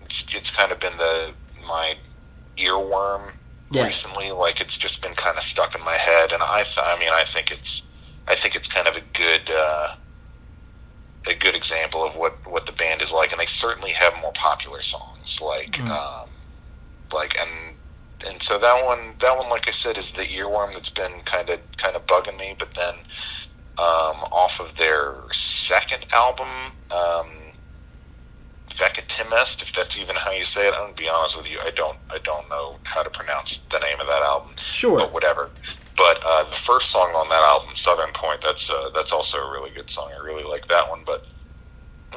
[0.09, 1.33] it's, it's kind of been the
[1.67, 1.95] my
[2.57, 3.33] earworm
[3.71, 3.85] Yeah.
[3.85, 4.31] recently.
[4.31, 7.09] Like it's just been kind of stuck in my head, and I, th- I mean,
[7.13, 7.83] I think it's,
[8.27, 9.87] I think it's kind of a good, uh,
[11.27, 14.31] a good example of what what the band is like, and they certainly have more
[14.33, 15.89] popular songs, like, Mm.
[15.91, 16.29] um,
[17.13, 17.77] like, and
[18.27, 21.49] and so that one, that one, like I said, is the earworm that's been kind
[21.49, 22.55] of kind of bugging me.
[22.57, 22.95] But then,
[23.77, 26.47] um, off of their second album,
[26.91, 27.29] um,
[28.79, 30.73] Veckatimest, if that's even how you say it.
[30.73, 33.79] I'm gonna be honest with you, I don't, I don't know how to pronounce the
[33.79, 34.51] name of that album.
[34.57, 34.97] Sure.
[34.97, 35.51] But whatever.
[35.97, 39.51] But uh, the first song on that album, Southern Point, that's uh, that's also a
[39.51, 40.09] really good song.
[40.17, 41.01] I really like that one.
[41.05, 41.25] But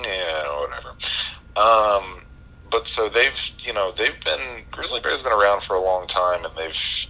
[0.04, 0.94] yeah, whatever.
[1.56, 2.22] Um,
[2.70, 6.44] but so they've, you know, they've been Grizzly Bear's been around for a long time,
[6.44, 7.06] and they've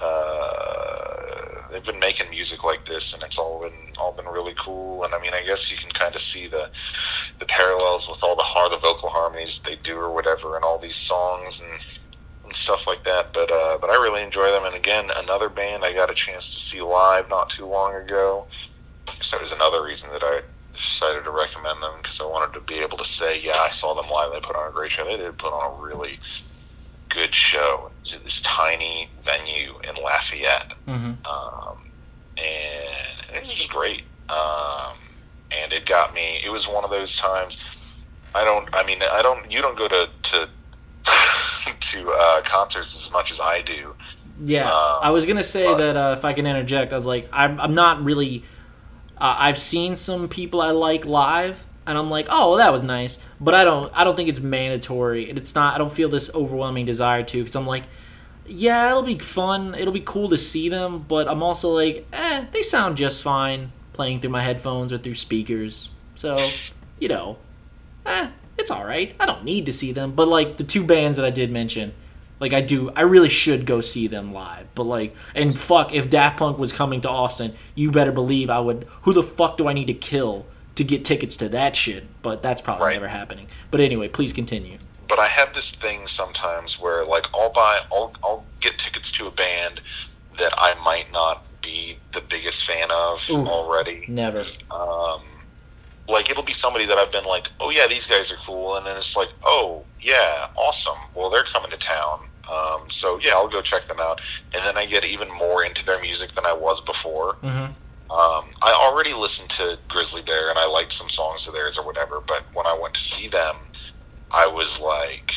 [0.00, 5.04] uh, they've been making music like this, and it's all been all been really cool.
[5.04, 6.70] And I mean, I guess you can kind of see the
[7.38, 10.78] the parallels with all the har the vocal harmonies they do or whatever, and all
[10.78, 11.80] these songs and
[12.44, 13.32] and stuff like that.
[13.32, 14.64] But uh, but I really enjoy them.
[14.64, 18.46] And again, another band I got a chance to see live not too long ago.
[19.20, 20.40] So was another reason that I
[20.74, 23.94] decided to recommend them because I wanted to be able to say, yeah, I saw
[23.94, 24.30] them live.
[24.32, 25.04] They put on a great show.
[25.04, 26.18] They did put on a really
[27.14, 27.90] good show.
[28.02, 31.78] Was this tiny venue in Lafayette, hmm um,
[32.36, 34.02] and it was just great.
[34.28, 34.96] Um,
[35.50, 36.40] and it got me.
[36.44, 37.62] It was one of those times.
[38.34, 38.68] I don't.
[38.74, 39.50] I mean, I don't.
[39.50, 40.48] You don't go to to
[41.80, 43.94] to uh, concerts as much as I do.
[44.44, 47.06] Yeah, Um, I was gonna say but- that uh, if I can interject, I was
[47.06, 48.42] like, I'm, I'm not really.
[49.18, 52.82] Uh, I've seen some people I like live, and I'm like, oh, well, that was
[52.82, 53.92] nice, but I don't.
[53.94, 55.74] I don't think it's mandatory, and it's not.
[55.74, 57.84] I don't feel this overwhelming desire to, because I'm like,
[58.46, 62.46] yeah, it'll be fun, it'll be cool to see them, but I'm also like, eh,
[62.52, 66.36] they sound just fine playing through my headphones or through speakers, so
[66.98, 67.38] you know,
[68.06, 69.14] eh, it's all right.
[69.18, 71.94] I don't need to see them, but like the two bands that I did mention.
[72.38, 74.66] Like I do, I really should go see them live.
[74.74, 78.58] But like, and fuck, if Daft Punk was coming to Austin, you better believe I
[78.58, 78.88] would.
[79.02, 82.04] Who the fuck do I need to kill to get tickets to that shit?
[82.22, 82.94] But that's probably Right.
[82.94, 83.46] never happening.
[83.70, 84.78] But anyway, please continue.
[85.08, 89.26] but I have this thing sometimes where like I'll buy I'll I'll get tickets to
[89.26, 89.80] a band
[90.38, 93.46] that I might not be the biggest fan of Ooh.
[93.46, 94.04] already.
[94.08, 94.46] Never.
[94.70, 95.20] Um,
[96.08, 98.86] like it'll be somebody that I've been like, oh yeah, these guys are cool, and
[98.86, 100.96] then it's like, oh yeah, awesome.
[101.14, 102.20] Well, they're coming to town,
[102.50, 104.20] um, so yeah, I'll go check them out,
[104.54, 107.34] and then I get even more into their music than I was before.
[107.42, 107.66] hmm
[108.12, 111.86] Um, I already listened to Grizzly Bear and I liked some songs of theirs or
[111.86, 113.56] whatever, but when I went to see them,
[114.30, 115.32] I was like,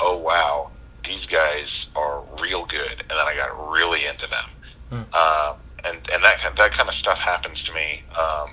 [0.00, 0.70] oh wow,
[1.04, 2.92] these guys are real good.
[3.00, 5.04] And then I got really into them.
[5.14, 8.50] Um, and, and that, kind- that kind of stuff happens to me um,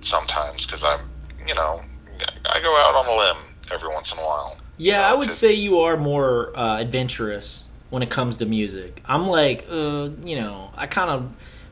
[0.00, 1.00] sometimes because I'm,
[1.46, 1.82] you know,
[2.46, 4.56] I go out on a limb every once in a while.
[4.78, 8.46] Yeah, I Uh, would to- say you are more uh, adventurous when it comes to
[8.46, 9.02] music.
[9.04, 11.30] I'm like, uh, you know, I kind of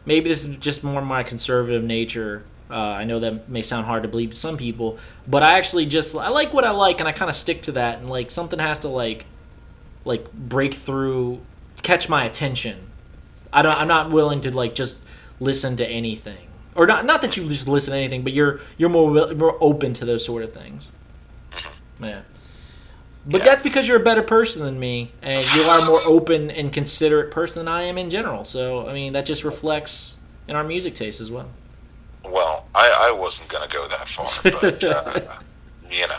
[0.09, 2.43] maybe this is just more my conservative nature.
[2.71, 5.87] Uh, I know that may sound hard to believe to some people, but I actually
[5.87, 7.99] just I like what I like, and I kind of stick to that.
[7.99, 9.27] And like something has to like
[10.05, 11.41] like break through,
[11.83, 12.91] catch my attention.
[13.53, 13.77] I don't.
[13.77, 14.99] I'm not willing to like just
[15.41, 17.05] listen to anything, or not.
[17.05, 20.25] Not that you just listen to anything, but you're you're more more open to those
[20.25, 20.91] sort of things.
[22.01, 22.23] Yeah.
[23.27, 23.45] But Yeah.
[23.45, 26.73] that's because you're a better person than me, and you are a more open and
[26.73, 28.45] considerate person than I am in general.
[28.45, 30.17] So, I mean, that just reflects
[30.47, 31.49] in our music taste as well.
[32.25, 34.27] Well, I, I wasn't going to go that far,
[34.61, 35.21] but, uh,
[35.91, 36.15] you know,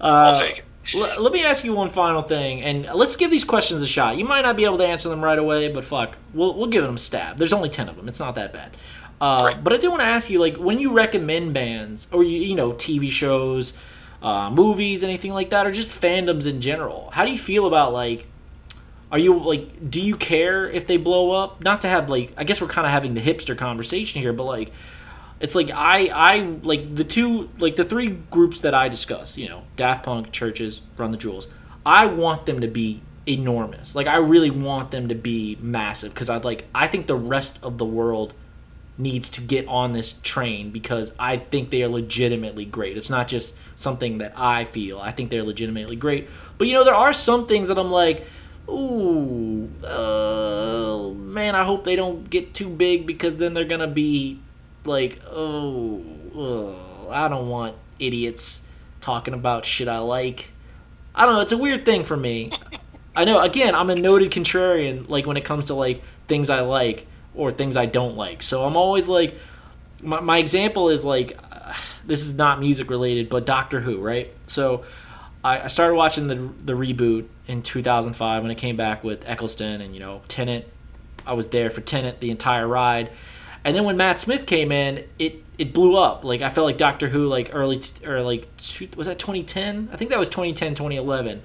[0.00, 0.64] I'll take it.
[0.94, 4.16] L- let me ask you one final thing, and let's give these questions a shot.
[4.18, 6.82] You might not be able to answer them right away, but fuck, we'll we'll give
[6.84, 7.38] them a stab.
[7.38, 8.76] There's only ten of them; it's not that bad.
[9.20, 9.64] Uh, Right.
[9.64, 12.54] But I do want to ask you, like, when you recommend bands or you you
[12.54, 13.72] know TV shows,
[14.24, 17.92] uh, movies, anything like that, or just fandoms in general, how do you feel about
[17.92, 18.26] like?
[19.12, 19.90] Are you like?
[19.90, 21.62] Do you care if they blow up?
[21.62, 24.44] Not to have like, I guess we're kind of having the hipster conversation here, but
[24.44, 24.72] like,
[25.40, 29.46] it's like I I like the two like the three groups that I discuss, you
[29.46, 31.46] know, Daft Punk, CHVRCHES, Run the Jewels.
[31.84, 33.94] I want them to be enormous.
[33.94, 37.58] Like I really want them to be massive because I'd like I think the rest
[37.62, 38.32] of the world
[38.96, 42.96] needs to get on this train because I think they are legitimately great.
[42.96, 44.98] It's not just something that I feel.
[45.00, 46.28] I think they're legitimately great.
[46.58, 48.26] But you know, there are some things that I'm like,
[48.68, 54.40] ooh, uh, man, I hope they don't get too big because then they're gonna be
[54.84, 56.02] like, oh,
[57.10, 58.66] I don't want idiots
[59.00, 60.50] talking about shit I like.
[61.14, 61.40] I don't know.
[61.42, 62.52] It's a weird thing for me.
[63.16, 63.40] I know.
[63.40, 65.08] Again, I'm a noted contrarian.
[65.08, 68.42] Like when it comes to like things I like or things I don't like.
[68.42, 69.36] So I'm always like,
[70.02, 71.74] my, my example is like, uh,
[72.06, 74.32] this is not music related, but Doctor Who, right?
[74.46, 74.84] So
[75.44, 79.80] I, I started watching the the reboot in 2005 when it came back with Eccleston
[79.80, 80.64] and you know Tennant.
[81.26, 83.10] I was there for Tennant the entire ride,
[83.64, 86.24] and then when Matt Smith came in, it it blew up.
[86.24, 89.90] Like I felt like Doctor Who, like early t- or like two, was that 2010?
[89.92, 91.42] I think that was 2010, 2011,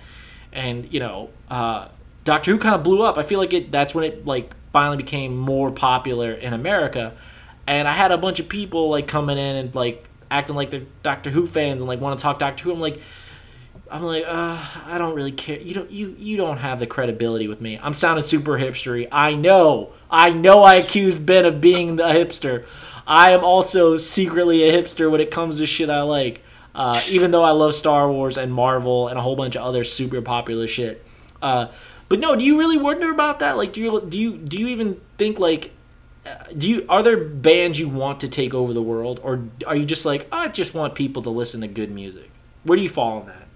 [0.52, 1.90] and you know, uh,
[2.24, 3.18] Doctor Who kind of blew up.
[3.18, 3.72] I feel like it.
[3.72, 7.16] That's when it like finally became more popular in America,
[7.68, 10.84] and I had a bunch of people like coming in and like acting like they're
[11.04, 12.72] Doctor Who fans and like want to talk Doctor Who.
[12.72, 13.02] I'm like.
[13.92, 15.60] I'm like, uh, I don't really care.
[15.60, 17.80] You don't, you, you don't have the credibility with me.
[17.82, 19.08] I'm sounding super hipstery.
[19.12, 20.62] I know, I know.
[20.62, 22.68] I accused Ben of being the hipster.
[23.08, 26.44] I am also secretly a hipster when it comes to shit I like.
[26.76, 29.84] Uh, even though I love Star Wars and Marvel and a whole bunch of other
[29.84, 31.04] super popular shit.
[31.42, 31.70] Uh,
[32.10, 33.58] but no, do you really wonder about that?
[33.58, 35.74] Like, do you do you do you even think like,
[36.58, 39.86] do you are there bands you want to take over the world, or are you
[39.86, 42.30] just like, I just want people to listen to good music?
[42.64, 43.48] Where do you fall on that?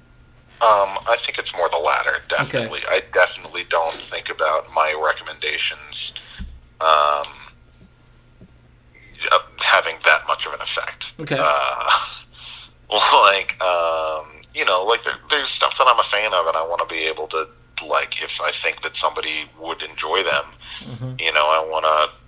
[0.62, 2.82] Um, I think it's more the latter, definitely.
[2.88, 6.14] I definitely don't think about my recommendations
[6.80, 7.28] um,
[9.58, 11.14] having that much of an effect.
[11.20, 11.38] Okay.
[11.40, 11.90] Uh,
[13.14, 16.66] like, um, you know, like there, there's stuff that I'm a fan of, and I
[16.66, 17.48] want to be able to,
[17.86, 20.46] like, if I think that somebody would enjoy them,
[21.20, 22.23] you know, I want to,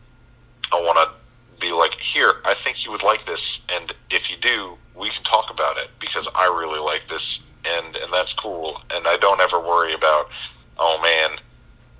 [0.71, 4.37] I want to be like, here, I think you would like this, and if you
[4.37, 8.81] do, we can talk about it because I really like this, and and that's cool,
[8.91, 10.29] and I don't ever worry about,
[10.77, 11.39] oh man,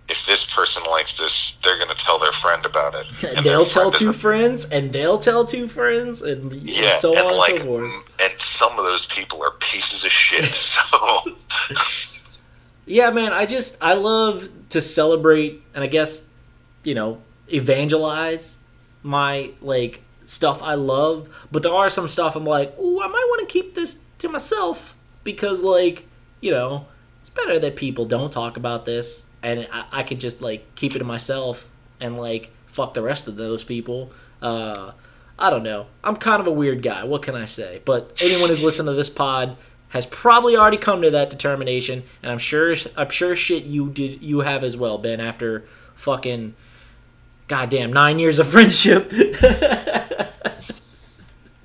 [0.08, 3.08] if this person likes this, they're gonna tell their friend about it,
[3.38, 7.28] and they'll tell friend two friends, and they'll tell two friends, and yeah, so and
[7.28, 8.22] on like, and so forth.
[8.22, 10.46] and some of those people are pieces of shit.
[10.56, 11.36] So
[12.86, 16.30] Yeah, man, I just I love to celebrate and I guess,
[16.84, 17.22] you know,
[17.52, 18.58] evangelize
[19.04, 23.26] my like stuff I love, but there are some stuff I'm like, "Ooh, I might
[23.30, 26.08] want to keep this to myself because like,
[26.42, 26.88] you know,
[27.22, 30.96] it's better that people don't talk about this and I, I could just like keep
[30.96, 31.70] it to myself
[32.00, 34.12] and like fuck the rest of those people.
[34.42, 34.92] Uh
[35.38, 35.88] I don't know.
[36.04, 37.04] I'm kind of a weird guy.
[37.04, 37.82] What can I say?
[37.84, 39.58] But anyone who's listened to this pod
[39.90, 44.22] has probably already come to that determination, and I'm sure I'm sure shit you did
[44.22, 45.20] you have as well, Ben.
[45.20, 45.66] After
[45.96, 46.56] fucking
[47.48, 49.12] goddamn nine years of friendship.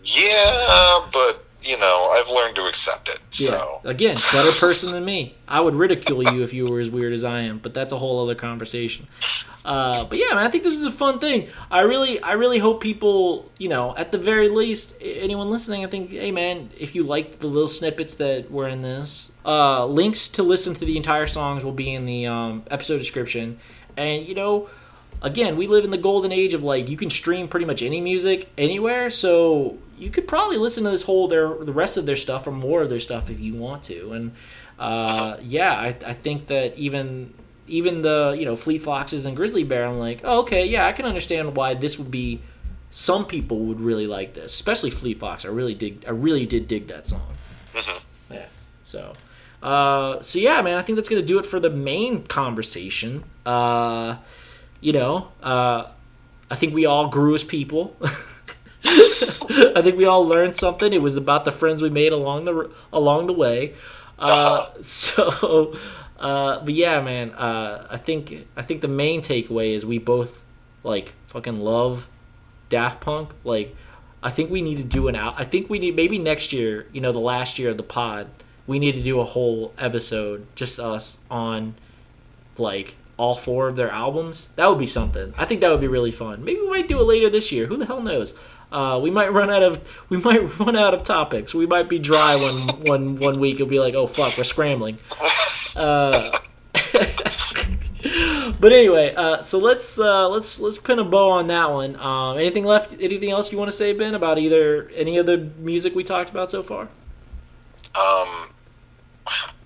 [0.05, 3.21] yeah, but you know, I've learned to accept it.
[3.31, 3.91] So Yeah.
[3.91, 5.35] Again, better person than me.
[5.47, 7.99] I would ridicule you if you were as weird as I am, but that's a
[7.99, 9.07] whole other conversation.
[9.65, 11.49] Uh, but yeah, man, I think this is a fun thing.
[11.71, 15.89] I really, I really hope people, you know, at the very least, anyone listening, I
[15.89, 20.29] think, hey man, if you liked the little snippets that were in this, uh, links
[20.31, 23.59] to listen to the entire songs will be in the um, episode description.
[23.97, 24.71] And you know,
[25.23, 28.01] again, we live in the golden age of like you can stream pretty much any
[28.01, 32.17] music anywhere, so you could probably listen to this whole their the rest of their
[32.17, 34.13] stuff or more of their stuff if you want to.
[34.13, 34.33] And
[34.79, 37.35] uh, yeah, I, I think that even
[37.67, 40.93] even the you know Fleet Foxes and Grizzly Bear, I'm like, oh, okay, yeah, I
[40.93, 42.41] can understand why this would be.
[42.93, 45.45] Some people would really like this, especially Fleet Fox.
[45.45, 46.05] I really dig.
[46.07, 47.35] I really did dig that song.
[48.33, 48.47] Yeah.
[48.83, 49.13] So,
[49.63, 53.23] uh, so yeah, man, I think that's gonna do it for the main conversation.
[53.47, 54.17] Uh,
[54.81, 55.87] you know, uh,
[56.51, 57.97] I think we all grew as people.
[58.85, 60.93] I think we all learned something.
[60.93, 63.75] It was about the friends we made along the along the way.
[64.19, 65.77] Uh, so,
[66.19, 70.45] uh, but yeah, man, uh, I think I think the main takeaway is we both
[70.83, 72.09] like fucking love
[72.69, 73.31] Daft Punk.
[73.45, 73.77] Like,
[74.23, 75.35] I think we need to do an out.
[75.37, 76.87] I think we need maybe next year.
[76.93, 78.29] You know, the last year of the pod,
[78.67, 81.75] we need to do a whole episode just us on
[82.57, 84.49] like all four of their albums.
[84.57, 85.35] That would be something.
[85.37, 86.43] I think that would be really fun.
[86.43, 87.67] Maybe we might do it later this year.
[87.67, 88.33] Who the hell knows?
[88.73, 91.55] Uh, we might run out of we might run out of topics.
[91.55, 92.57] We might be dry one
[92.87, 93.57] one one week.
[93.57, 94.99] It'll be like, oh fuck, we're scrambling.
[95.77, 96.39] Uh,
[98.59, 101.97] but anyway, uh, so let's uh, let's let's pin a bow on that one.
[101.97, 102.95] Um, anything left?
[102.99, 106.31] Anything else you want to say, Ben, about either any of the music we talked
[106.31, 106.89] about so far?
[107.95, 108.51] Um,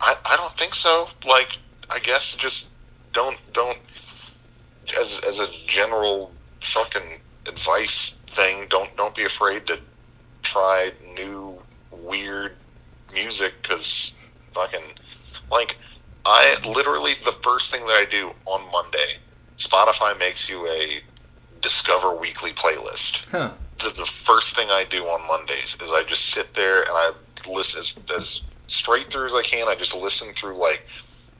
[0.00, 1.08] I, I don't think so.
[1.24, 2.68] Like, I guess just
[3.14, 3.78] don't don't
[5.00, 6.30] as as a general
[6.62, 8.66] fucking advice thing.
[8.68, 9.78] Don't don't be afraid to
[10.42, 11.58] try new
[11.90, 12.52] weird
[13.12, 14.12] music because
[14.52, 14.82] fucking
[15.50, 15.76] like
[16.26, 19.18] I literally the first thing that I do on Monday,
[19.56, 21.00] Spotify makes you a
[21.62, 23.52] Discover Weekly playlist Huh.
[23.78, 27.12] the, the first thing I do on Mondays is I just sit there and I
[27.48, 29.68] listen as, as straight through as I can.
[29.68, 30.86] I just listen through like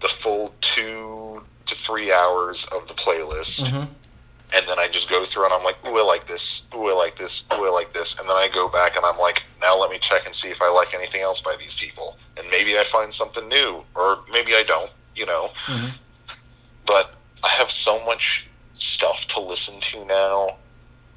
[0.00, 1.23] the full two
[1.66, 3.88] to three hours of the playlist, Mhm.
[4.54, 6.92] and then I just go through and I'm like, ooh, I like this, ooh, I
[6.92, 9.78] like this, ooh, I like this, and then I go back and I'm like, now
[9.78, 12.78] let me check and see if I like anything else by these people, and maybe
[12.78, 15.50] I find something new, or maybe I don't, you know.
[16.86, 20.56] But I have so much stuff to listen to now.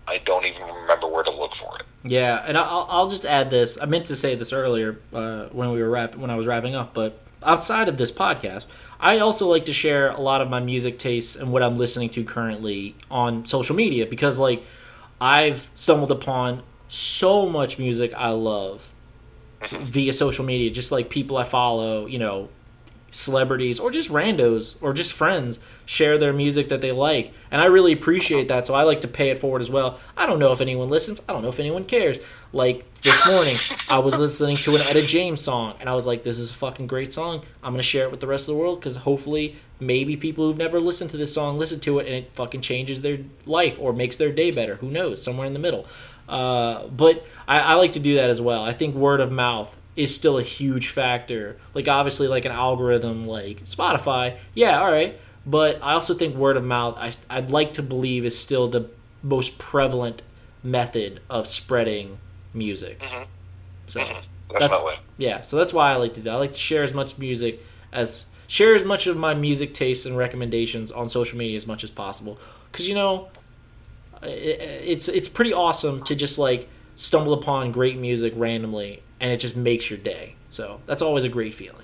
[0.07, 1.86] I don't even remember where to look for it.
[2.03, 3.78] Yeah, and I'll, I'll just add this.
[3.82, 6.76] I meant to say this earlier uh, when we were wrap- when I was wrapping
[6.76, 8.65] up, but outside of this podcast,
[8.99, 12.09] I also like to share a lot of my music tastes and what I'm listening
[12.11, 14.63] to currently on social media because, like,
[15.21, 18.91] I've stumbled upon so much music I love
[19.61, 19.85] mm-hmm.
[19.85, 22.49] via social media, just like people I follow, you know,
[23.12, 27.34] celebrities or just randos or just friends share their music that they like.
[27.51, 29.99] And i really appreciate that so i like to pay it forward as well.
[30.16, 31.22] I don't know if anyone listens.
[31.28, 32.20] I don't know if anyone cares.
[32.53, 33.58] Like this morning
[33.89, 36.53] i was listening to an etta james song and i was like this is a
[36.53, 37.43] fucking great song.
[37.64, 40.58] I'm gonna share it with the rest of the world because hopefully maybe people who've
[40.58, 43.93] never listened to this song listen to it and it fucking changes their life or
[43.93, 44.76] makes their day better.
[44.76, 45.22] Who knows?
[45.22, 45.86] Somewhere in the middle.
[46.28, 48.64] Uh, but I, I like to do that as well.
[48.64, 51.57] I think word of mouth is still a huge factor.
[51.73, 55.19] Like obviously, like an algorithm like Spotify, yeah, all right.
[55.45, 58.89] But I also think word of mouth, I, I'd like to believe, is still the
[59.23, 60.21] most prevalent
[60.63, 62.17] method of spreading
[62.53, 62.99] music.
[62.99, 63.23] Mm-hmm.
[63.87, 64.13] So mm-hmm.
[64.53, 64.95] that- Definitely.
[65.17, 66.29] yeah, so that's why I like to do.
[66.29, 70.05] I like to share as much music as share as much of my music tastes
[70.05, 72.37] and recommendations on social media as much as possible.
[72.71, 73.29] Because you know,
[74.21, 79.32] i- i- it's it's pretty awesome to just like stumble upon great music randomly, and
[79.32, 80.36] it just makes your day.
[80.49, 81.84] So that's always a great feeling.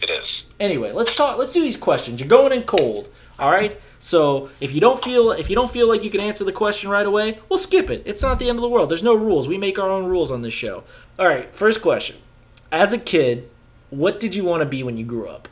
[0.00, 0.44] It is.
[0.58, 1.38] Anyway, let's talk.
[1.38, 2.18] Let's do these questions.
[2.18, 3.08] You're going in cold.
[3.38, 3.80] All right.
[4.00, 6.90] So if you don't feel if you don't feel like you can answer the question
[6.90, 8.02] right away, we'll skip it.
[8.04, 8.90] It's not the end of the world.
[8.90, 9.46] There's no rules.
[9.46, 10.82] We make our own rules on this show.
[11.18, 11.54] All right.
[11.54, 12.16] First question.
[12.72, 13.48] As a kid,
[13.90, 15.48] what did you want to be when you grew up?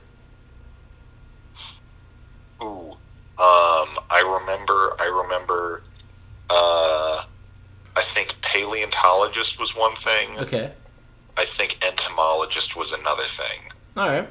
[2.63, 2.97] Ooh.
[3.39, 4.97] Um, I remember.
[4.99, 5.83] I remember.
[6.49, 7.25] Uh,
[8.53, 10.39] paleontologist was one thing.
[10.39, 10.73] Okay.
[11.37, 13.73] I think entomologist was another thing.
[13.97, 14.29] All right.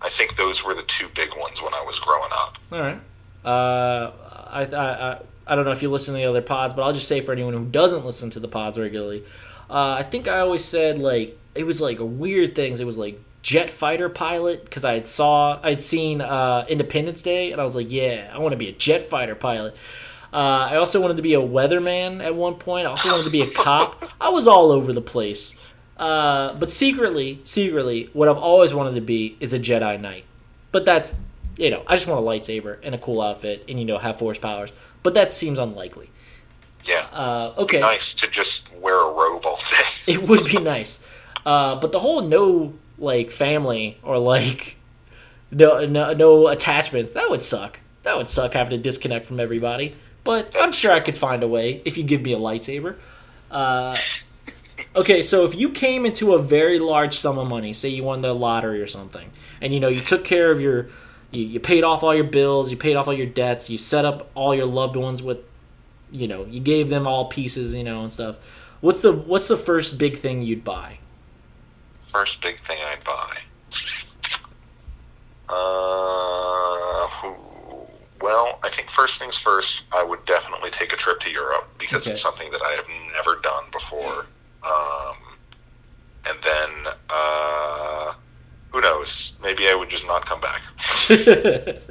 [0.00, 2.56] I think those were the two big ones when I was growing up.
[2.70, 3.00] All right.
[3.44, 4.12] Uh,
[4.50, 7.08] I, I, I, don't know if you listen to the other pods, but I'll just
[7.08, 9.24] say for anyone who doesn't listen to the pods regularly,
[9.68, 12.80] uh, I think I always said like it was like weird things.
[12.80, 17.52] It was like jet fighter pilot because I had saw I'd seen uh, Independence Day
[17.52, 19.74] and I was like, yeah, I want to be a jet fighter pilot.
[20.34, 22.88] Uh, I also wanted to be a weatherman at one point.
[22.88, 24.04] I also wanted to be a cop.
[24.20, 25.56] I was all over the place.
[25.96, 30.24] Uh, but secretly, secretly, what I've always wanted to be is a Jedi Knight.
[30.72, 31.20] But that's,
[31.56, 34.18] you know, I just want a lightsaber and a cool outfit and, you know, have
[34.18, 34.72] force powers.
[35.04, 36.10] But that seems unlikely.
[36.84, 37.06] Yeah.
[37.12, 37.78] Uh, okay.
[37.78, 39.86] Nice to just wear a robe all day.
[40.14, 41.00] It would be nice.
[41.46, 44.78] Uh, but the whole no, like, family or, like,
[45.52, 47.78] no, no, no attachments, that would suck.
[48.02, 49.94] That would suck having to disconnect from everybody.
[50.24, 52.96] But I'm sure I could find a way if you give me a lightsaber.
[53.50, 53.96] Uh,
[54.96, 58.22] okay, so if you came into a very large sum of money, say you won
[58.22, 60.88] the lottery or something, and you know you took care of your,
[61.30, 64.06] you, you paid off all your bills, you paid off all your debts, you set
[64.06, 65.38] up all your loved ones with,
[66.10, 68.38] you know, you gave them all pieces, you know, and stuff.
[68.80, 70.98] What's the what's the first big thing you'd buy?
[72.00, 73.38] First big thing I'd buy.
[75.48, 76.93] Uh,
[78.24, 82.02] well, I think first things first, I would definitely take a trip to Europe because
[82.02, 82.12] Okay.
[82.12, 84.26] it's something that I have never done before.
[84.62, 85.16] Um,
[86.28, 86.70] and then,
[87.10, 88.14] uh,
[88.70, 89.32] who knows?
[89.42, 90.62] Maybe I would just not come back.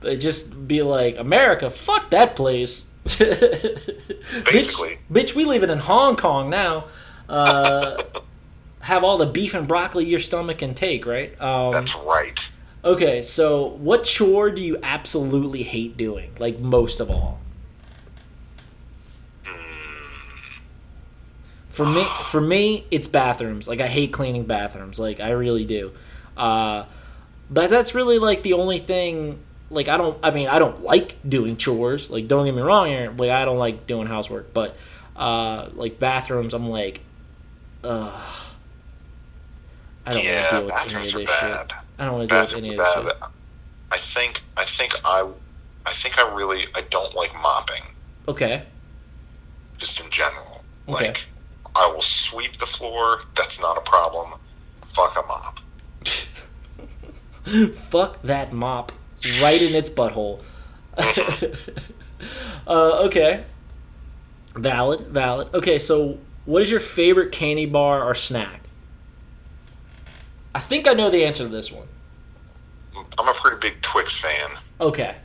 [0.00, 2.92] But just be like, America, fuck that place.
[3.04, 4.98] Basically.
[5.10, 6.84] bitch, bitch, we living in Hong Kong now.
[7.26, 8.02] Uh,
[8.80, 11.40] have all the beef and broccoli your stomach can take, right?
[11.40, 12.38] Um, That's right.
[12.84, 16.32] Okay, so what chore do you absolutely hate doing?
[16.38, 17.40] Like most of all?
[21.68, 23.66] For me, for me, it's bathrooms.
[23.66, 24.98] Like I hate cleaning bathrooms.
[24.98, 25.92] Like I really do.
[26.36, 26.84] Uh,
[27.50, 29.40] but that's really like the only thing.
[29.70, 30.16] Like I don't.
[30.22, 32.10] I mean, I don't like doing chores.
[32.10, 33.12] Like don't get me wrong here.
[33.16, 34.54] Like I don't like doing housework.
[34.54, 34.76] But
[35.16, 37.00] uh, like bathrooms, I'm like,
[37.82, 38.22] ugh.
[40.06, 41.72] I don't Yeah, want to deal with any of this bad.
[41.72, 41.83] shit.
[41.98, 43.04] I don't want to Bathrooms any of this bad.
[43.04, 43.22] shit.
[43.90, 45.28] I think, I think I,
[45.86, 47.82] I think I really, I don't like mopping.
[48.26, 48.64] Okay.
[49.78, 50.62] just in general.
[50.88, 51.08] Okay.
[51.08, 51.26] Like,
[51.76, 53.22] I will sweep the floor.
[53.36, 54.34] That's not a problem.
[54.86, 55.58] Fuck a mop.
[57.74, 58.92] Fuck that mop
[59.42, 60.40] right in its butthole.
[62.66, 63.44] uh, okay.
[64.54, 65.52] Valid, valid.
[65.52, 68.60] Okay, so what is your favorite candy bar or snack?
[70.54, 71.88] I think I know the answer to this one.
[73.18, 74.50] I'm a pretty big Twix fan.
[74.80, 75.16] Okay.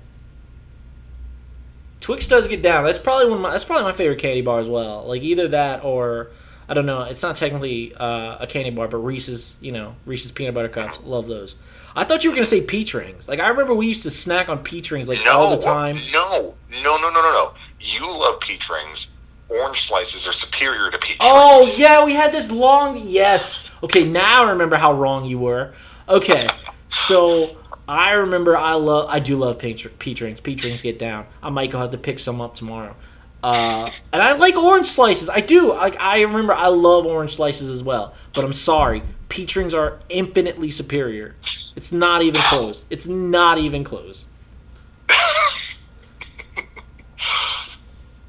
[2.00, 2.86] Twix does get down.
[2.86, 3.38] That's probably one.
[3.38, 5.06] Of my, that's probably my favorite candy bar as well.
[5.06, 6.32] Like either that or
[6.68, 7.02] I don't know.
[7.02, 9.58] It's not technically uh, a candy bar, but Reese's.
[9.62, 11.00] You know, Reese's peanut butter cups.
[11.04, 11.56] Love those.
[11.96, 13.28] I thought you were gonna say peach rings.
[13.28, 16.00] Like I remember we used to snack on peach rings like No, all the time.
[16.12, 17.54] No, no, no, no, no, no.
[17.80, 19.10] You love peach rings.
[19.50, 21.80] Orange slices are superior to peach Oh rings.
[21.80, 23.00] yeah, we had this long.
[23.04, 23.70] Yes.
[23.84, 25.74] Okay, now I remember how wrong you were.
[26.08, 26.48] Okay,
[26.90, 29.10] so I remember I love.
[29.10, 30.40] I do love peach, peach rings.
[30.40, 31.26] Peach rings get down.
[31.42, 32.96] I might go have to pick some up tomorrow.
[33.42, 35.30] Uh, and I like orange slices.
[35.30, 35.70] I do.
[35.70, 38.14] Like I remember, I love orange slices as well.
[38.36, 41.36] But I'm sorry, peach rings are infinitely superior.
[41.76, 42.84] It's not even close.
[42.90, 44.26] It's not even close.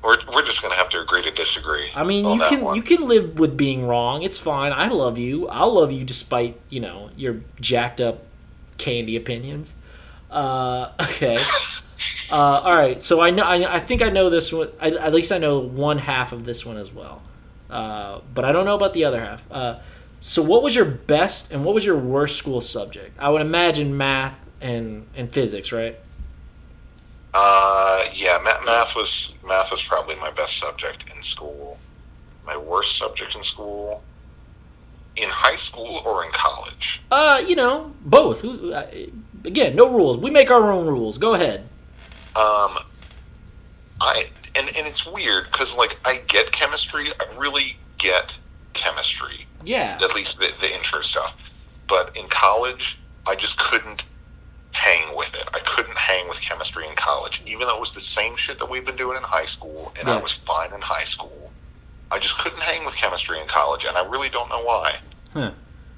[0.03, 1.91] We're, we're just gonna have to agree to disagree.
[1.95, 2.77] I mean, you can one.
[2.77, 4.23] you can live with being wrong.
[4.23, 4.73] It's fine.
[4.73, 5.47] I love you.
[5.49, 8.25] I'll love you despite you know your jacked up
[8.79, 9.75] candy opinions.
[10.31, 11.39] Uh, okay.
[12.31, 13.03] Uh, all right.
[13.03, 13.43] So I know.
[13.43, 14.69] I, I think I know this one.
[14.81, 17.23] I, at least I know one half of this one as well.
[17.69, 19.43] Uh, but I don't know about the other half.
[19.51, 19.81] Uh,
[20.21, 23.19] so what was your best and what was your worst school subject?
[23.19, 25.99] I would imagine math and and physics, right?
[27.33, 31.79] Uh, yeah, math, math was math was probably my best subject in school.
[32.45, 34.03] My worst subject in school,
[35.17, 37.01] in high school or in college.
[37.11, 38.43] Uh, you know, both.
[39.45, 40.17] Again, no rules.
[40.19, 41.19] We make our own rules.
[41.19, 41.61] Go ahead.
[42.35, 42.79] Um,
[44.01, 48.35] I and and it's weird because like I get chemistry, I really get
[48.73, 49.99] chemistry, Yeah.
[50.03, 51.37] at least the the intro stuff.
[51.87, 54.03] But in college, I just couldn't
[54.73, 55.49] hang with it.
[55.53, 58.71] I couldn't hang with chemistry in college, even though it was the same shit that
[58.71, 61.51] we've been doing in high school, and I was fine in high school.
[62.11, 64.99] I just couldn't hang with chemistry in college, and I really don't know why.
[65.33, 65.53] Huh.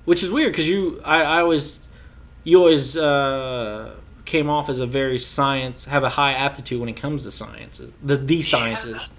[0.04, 1.86] Which is weird because you, I, I always,
[2.44, 3.94] you always uh,
[4.24, 7.92] came off as a very science, have a high aptitude when it comes to sciences,
[8.02, 9.10] the the sciences.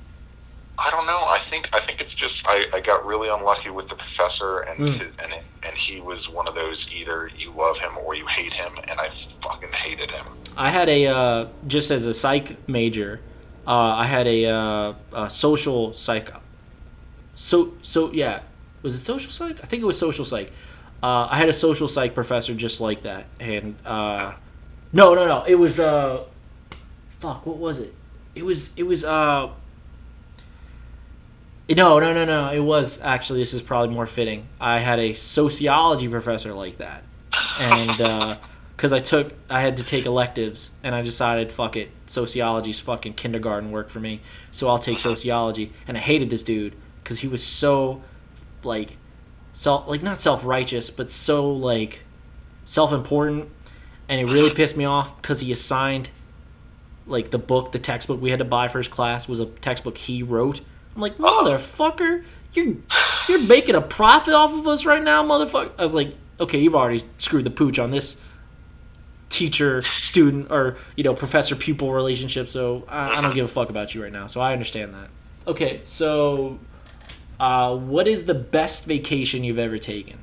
[0.77, 1.19] I don't know.
[1.25, 4.79] I think I think it's just I, I got really unlucky with the professor, and
[4.79, 4.97] Mm.
[4.97, 8.25] his, and it, and he was one of those either you love him or you
[8.27, 9.09] hate him, and I
[9.41, 10.25] fucking hated him.
[10.57, 13.21] I had a uh, just as a psych major,
[13.65, 16.31] uh, I had a, uh, a social psych.
[17.35, 18.41] So so yeah,
[18.81, 19.63] was it social psych?
[19.63, 20.51] I think it was social psych.
[21.01, 24.33] Uh, I had a social psych professor just like that, and uh,
[24.91, 26.23] no no no, it was uh,
[27.19, 27.93] fuck, what was it?
[28.35, 29.49] It was it was uh.
[31.75, 32.49] No, no, no, no.
[32.51, 33.39] It was actually.
[33.39, 34.47] This is probably more fitting.
[34.59, 37.03] I had a sociology professor like that,
[37.59, 38.35] and uh,
[38.75, 43.13] because I took, I had to take electives, and I decided, fuck it, sociology's fucking
[43.13, 44.21] kindergarten work for me,
[44.51, 45.71] so I'll take sociology.
[45.87, 48.01] And I hated this dude because he was so,
[48.63, 48.97] like,
[49.53, 52.03] self, like not self righteous, but so like
[52.65, 53.49] self important,
[54.09, 56.09] and it really pissed me off because he assigned
[57.05, 59.97] like the book, the textbook we had to buy for his class was a textbook
[59.97, 60.61] he wrote.
[60.95, 62.23] I'm like, motherfucker,
[62.53, 62.75] you're
[63.27, 65.71] you're making a profit off of us right now, motherfucker.
[65.77, 68.19] I was like, okay, you've already screwed the pooch on this
[69.29, 72.47] teacher student or you know professor pupil relationship.
[72.47, 74.27] So I, I don't give a fuck about you right now.
[74.27, 75.09] So I understand that.
[75.47, 76.59] Okay, so
[77.39, 80.19] uh, what is the best vacation you've ever taken?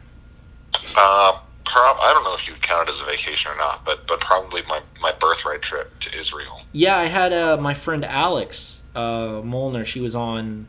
[0.97, 3.85] Uh, prob- I don't know if you would count it as a vacation or not,
[3.85, 6.63] but but probably my my birthright trip to Israel.
[6.73, 9.85] Yeah, I had uh, my friend Alex uh, Molnar.
[9.85, 10.67] She was on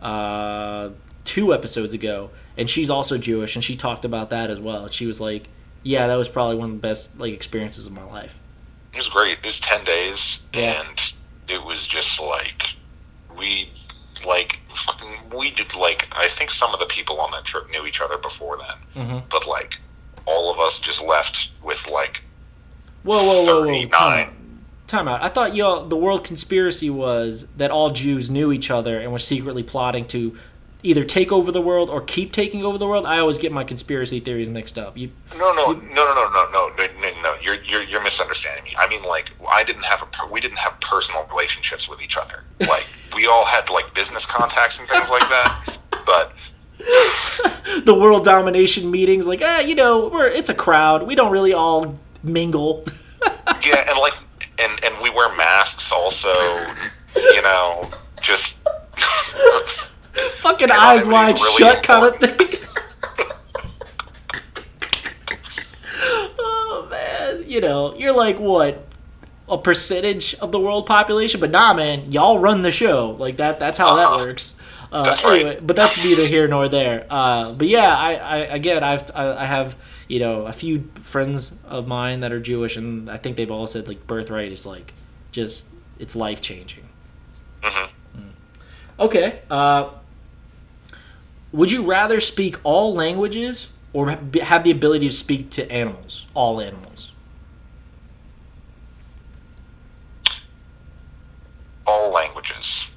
[0.00, 0.90] uh,
[1.24, 4.88] two episodes ago, and she's also Jewish, and she talked about that as well.
[4.88, 5.48] She was like,
[5.82, 8.38] "Yeah, that was probably one of the best like experiences of my life."
[8.92, 9.38] It was great.
[9.38, 10.82] It was ten days, Yeah.
[10.88, 11.00] and
[11.48, 12.62] it was just like
[13.36, 13.70] we
[14.24, 17.84] like fucking we did like I think some of the people on that trip knew
[17.86, 19.22] each other before then, Mhm.
[19.30, 19.74] but like
[20.26, 22.20] all of us just left with like
[23.02, 23.64] Whoa, whoa, whoa, whoa!
[23.64, 24.43] 39.
[24.94, 25.24] Time out.
[25.24, 29.18] I thought y'all the world conspiracy was that all Jews knew each other and were
[29.18, 30.38] secretly plotting to
[30.84, 33.04] either take over the world or keep taking over the world.
[33.04, 34.96] I always get my conspiracy theories mixed up.
[34.96, 37.34] You, No, no, See- no, no, no, no, no, no, no.
[37.42, 38.76] You're, you're, you're misunderstanding me.
[38.78, 42.44] I mean, like, I didn't have a, we didn't have personal relationships with each other.
[42.60, 45.76] Like, we all had like business contacts and things like that.
[46.06, 46.32] But
[47.84, 51.02] the world domination meetings, like, eh, you know, we're it's a crowd.
[51.02, 52.84] We don't really all mingle.
[53.64, 54.14] yeah, and like,
[54.58, 56.32] and and we wear masks also.
[57.16, 57.88] You know,
[58.20, 58.56] just
[60.40, 62.48] Fucking eyes wide really shut kind of thing.
[66.38, 68.84] oh man, you know, you're like what
[69.48, 73.10] a percentage of the world population, but nah, man, y'all run the show.
[73.18, 73.58] Like that.
[73.60, 74.18] That's how that Uh-huh.
[74.18, 74.56] works.
[74.94, 75.40] Uh, That's right.
[75.40, 77.04] anyway, but that's neither here nor there.
[77.10, 79.74] Uh, but yeah, I, I again, I've I, I have
[80.06, 83.66] you know a few friends of mine that are Jewish, and I think they've all
[83.66, 84.94] said like birthright is like
[85.32, 85.66] just
[85.98, 86.84] it's life changing.
[87.64, 87.88] Mhm.
[89.00, 89.40] Okay.
[89.50, 89.90] Uh,
[91.50, 96.60] would you rather speak all languages or have the ability to speak to animals, all
[96.60, 97.10] animals?
[101.86, 102.90] All languages.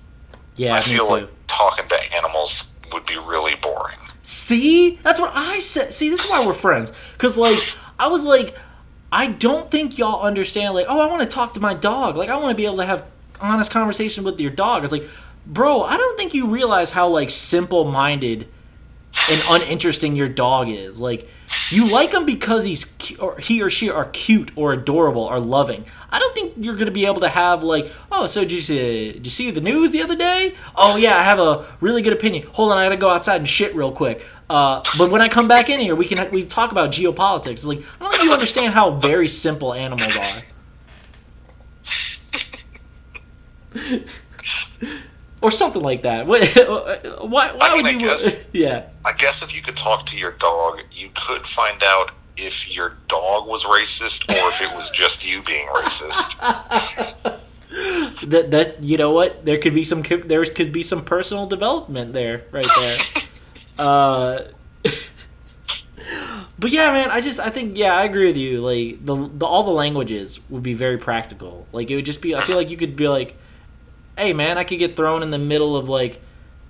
[0.56, 1.12] Yeah, I me feel too.
[1.12, 3.98] like talking to animals would be really boring.
[4.24, 5.94] See, that's what I said.
[5.94, 6.92] See, this is why we're friends.
[7.18, 7.60] Cause like
[8.00, 8.56] I was like,
[9.12, 10.74] I don't think y'all understand.
[10.74, 12.18] Like, oh, I want to talk to my dog.
[12.18, 13.06] Like, I want to be able to have
[13.40, 14.84] honest conversation with your dog.
[14.84, 15.08] It's like,
[15.46, 18.48] bro, I don't think you realize how like simple-minded
[19.30, 21.00] and uninteresting your dog is.
[21.00, 21.30] Like,
[21.70, 25.86] you like him because he's or he or she are cute or adorable or loving.
[26.10, 29.14] I don't think you're gonna be able to have like, oh, so did you see,
[29.14, 30.56] did you see the news the other day?
[30.76, 32.48] Oh yeah, I have a really good opinion.
[32.54, 34.26] Hold on, I gotta go outside and shit real quick.
[34.50, 37.66] Uh, but when I come back in here, we can we talk about geopolitics.
[37.66, 40.42] Like I don't think you understand how very simple animals are.
[45.42, 46.26] or something like that.
[46.28, 46.42] What-
[47.22, 48.00] Why, why I mean, would I you?
[48.08, 48.84] guess- Yeah.
[49.06, 52.98] I guess if you could talk to your dog, you could find out if your
[53.08, 57.40] dog was racist or if it was just you being racist.
[58.30, 62.14] that that you know what there could be some there could be some personal development
[62.14, 62.98] there right there
[63.78, 64.40] uh
[66.58, 69.46] but yeah man i just i think yeah i agree with you like the, the
[69.46, 72.70] all the languages would be very practical like it would just be i feel like
[72.70, 73.36] you could be like
[74.18, 76.20] hey man i could get thrown in the middle of like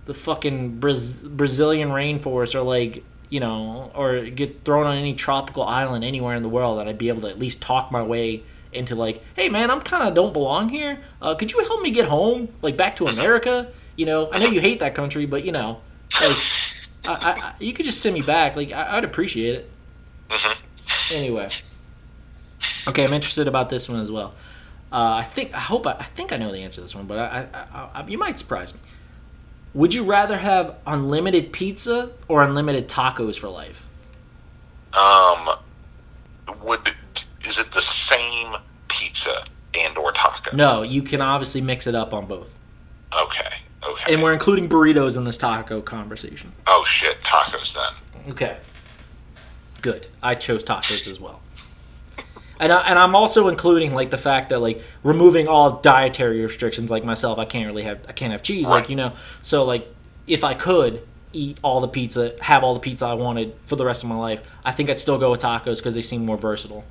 [0.05, 5.63] the fucking Braz- brazilian rainforest or like you know or get thrown on any tropical
[5.63, 8.43] island anywhere in the world and i'd be able to at least talk my way
[8.71, 10.99] into like hey man i'm kind of don't belong here.
[11.21, 13.71] Uh, could you help me get home like back to america?
[13.95, 15.81] You know i know you hate that country but you know
[16.21, 16.37] like
[17.05, 18.55] I, I, I, you could just send me back.
[18.55, 19.69] Like I, i'd appreciate it.
[21.11, 21.49] Anyway.
[22.87, 24.33] Okay i'm interested about this one as well
[24.91, 27.05] uh, i think i hope I, I think i know the answer to this one
[27.07, 27.47] but I,
[27.93, 28.79] I, you might surprise me
[29.73, 33.85] would you rather have unlimited pizza or unlimited tacos for life
[34.93, 35.49] Um,
[36.63, 36.93] would
[37.45, 38.55] is it the same
[38.87, 39.45] pizza
[39.77, 40.55] and or taco?
[40.55, 42.55] no you can obviously mix it up on both
[43.13, 43.53] Okay.
[43.83, 44.13] Okay.
[44.13, 48.31] and we're including burritos in this taco conversation oh shit, tacos then.
[48.31, 48.57] Okay.
[49.81, 50.07] Good.
[50.23, 51.39] I chose tacos as well.
[52.59, 56.89] And, I, and I'm also including like the fact that like removing all dietary restrictions
[56.89, 59.13] like myself I can't really have I can't have cheese like you know?
[59.41, 59.87] So like
[60.25, 63.85] if I could eat all the pizza have all the pizza I wanted for the
[63.85, 66.37] rest of my life I think I'd still go with tacos because they seem more
[66.37, 66.83] versatile.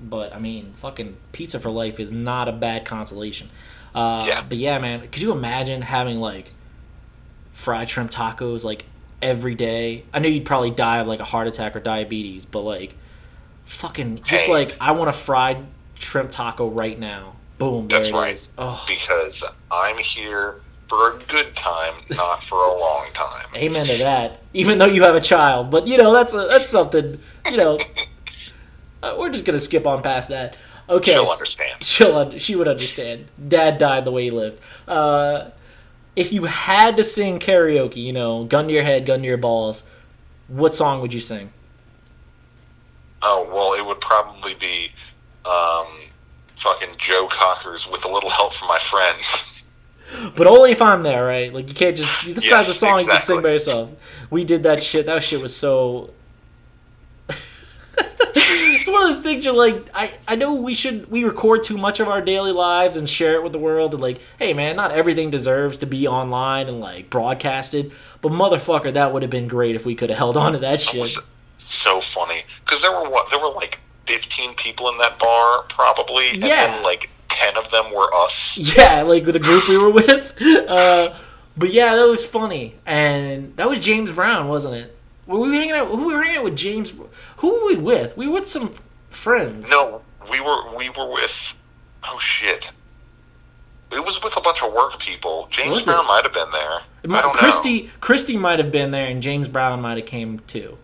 [0.00, 3.50] But I mean fucking pizza for life is not a bad consolation.
[3.94, 4.44] Uh, Yeah.
[4.48, 6.50] but yeah man could you imagine having like
[7.52, 8.86] fried shrimp tacos like
[9.20, 10.04] every day.
[10.14, 12.96] I know you'd probably die of like a heart attack or diabetes, but like
[13.64, 14.52] fucking just Hey.
[14.52, 15.66] like I want a fried
[15.98, 17.34] shrimp taco right now.
[17.58, 18.46] Boom, That's right.
[18.56, 23.46] Oh, Because I'm here for a good time, not for a long time.
[23.54, 24.40] amen to that.
[24.54, 27.18] Even though you have a child, but you know that's a, that's something.
[27.50, 27.78] You know,
[29.02, 30.56] uh, we're just gonna skip on past that.
[30.88, 31.76] Okay, She'll understand.
[31.84, 33.26] She'll un- she would understand.
[33.46, 34.60] Dad died the way he lived.
[34.88, 35.50] Uh,
[36.16, 39.36] if you had to sing karaoke, you know, gun to your head, gun to your
[39.36, 39.84] balls,
[40.48, 41.52] what song would you sing?
[43.22, 44.90] Oh well, it would probably be
[45.44, 45.86] um,
[46.56, 49.46] fucking Joe Cocker's with a little help from my friends.
[50.36, 51.54] But only if I'm there, right?
[51.54, 53.94] Like you can't just this Yes, guy's a song you can sing by yourself.
[54.28, 55.06] We did that shit.
[55.06, 56.10] That shit was so.
[58.34, 61.78] it's one of those things you're like, I I know we should we record too
[61.78, 64.74] much of our daily lives and share it with the world and like, hey man,
[64.74, 67.92] not everything deserves to be online and like broadcasted.
[68.20, 70.74] But motherfucker, that would have been great if we could have held on to that
[70.74, 71.16] It shit.
[71.64, 76.30] So funny because there were what there were like 15 people in that bar probably,
[76.30, 76.66] and Yeah.
[76.66, 78.58] then like 10 of them were us.
[78.58, 80.34] Yeah, like with the group we were with.
[80.42, 81.14] Uh,
[81.56, 84.96] but yeah, that was funny, and that was James Brown, wasn't it?
[85.26, 85.88] Were we hanging out?
[85.88, 86.56] Who were we hanging out with?
[86.56, 86.92] James?
[87.36, 88.16] Who were we with?
[88.16, 88.72] We were with some
[89.10, 89.68] friends.
[89.70, 91.54] No, we were we were with
[92.04, 92.64] oh shit.
[93.92, 95.48] It was with a bunch of work people.
[95.50, 95.84] James it?
[95.84, 96.80] Brown might have been there.
[97.02, 100.38] It I don't Christy, Christy might have been there, and James Brown might have came
[100.46, 100.78] too.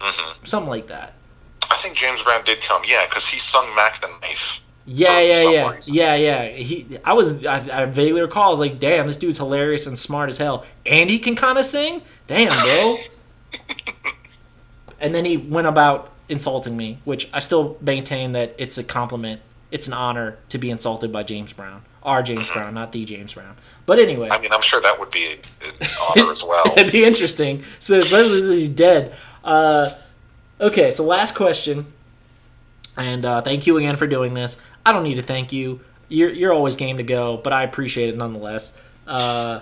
[0.00, 0.06] Know.
[0.10, 1.14] hmm Something like that.
[1.70, 2.82] I think James Brown did come.
[2.86, 4.60] Yeah, because he sung Mack the Knife.
[4.86, 5.94] Yeah, yeah, yeah, reason.
[5.94, 6.48] yeah, yeah.
[6.48, 8.48] He, I was, I, I vaguely recall.
[8.48, 11.58] I was like, damn, this dude's hilarious and smart as hell, and he can kind
[11.58, 12.02] of sing.
[12.26, 12.96] Damn, bro.
[15.00, 19.40] and then he went about insulting me, which I still maintain that it's a compliment.
[19.70, 23.34] It's an honor to be insulted by James Brown, our James Brown, not the James
[23.34, 23.56] Brown.
[23.86, 26.64] But anyway, I mean, I'm sure that would be an honor as well.
[26.76, 29.14] It'd be interesting, so especially since he's dead.
[29.42, 29.90] Uh,
[30.60, 31.92] okay, so last question,
[32.96, 34.58] and uh, thank you again for doing this.
[34.84, 35.80] I don't need to thank you.
[36.08, 38.76] you're you're always game to go, but I appreciate it nonetheless.
[39.06, 39.60] Uh,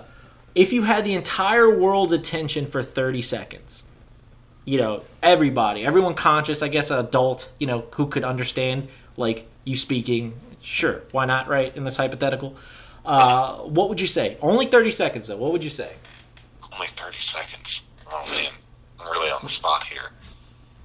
[0.54, 3.84] if you had the entire world's attention for 30 seconds,
[4.64, 9.48] you know, everybody, everyone conscious, I guess, an adult, you know, who could understand like
[9.64, 11.74] you speaking, sure, why not, right?
[11.76, 12.56] In this hypothetical,
[13.04, 14.36] uh, what would you say?
[14.42, 15.36] Only 30 seconds though.
[15.36, 15.96] What would you say?
[16.72, 17.84] Only 30 seconds.
[18.10, 18.52] Oh, man.
[19.08, 20.10] I'm really on the spot here.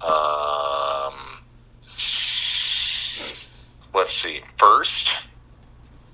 [0.02, 1.14] Um,
[3.94, 4.42] let's see.
[4.58, 5.10] First,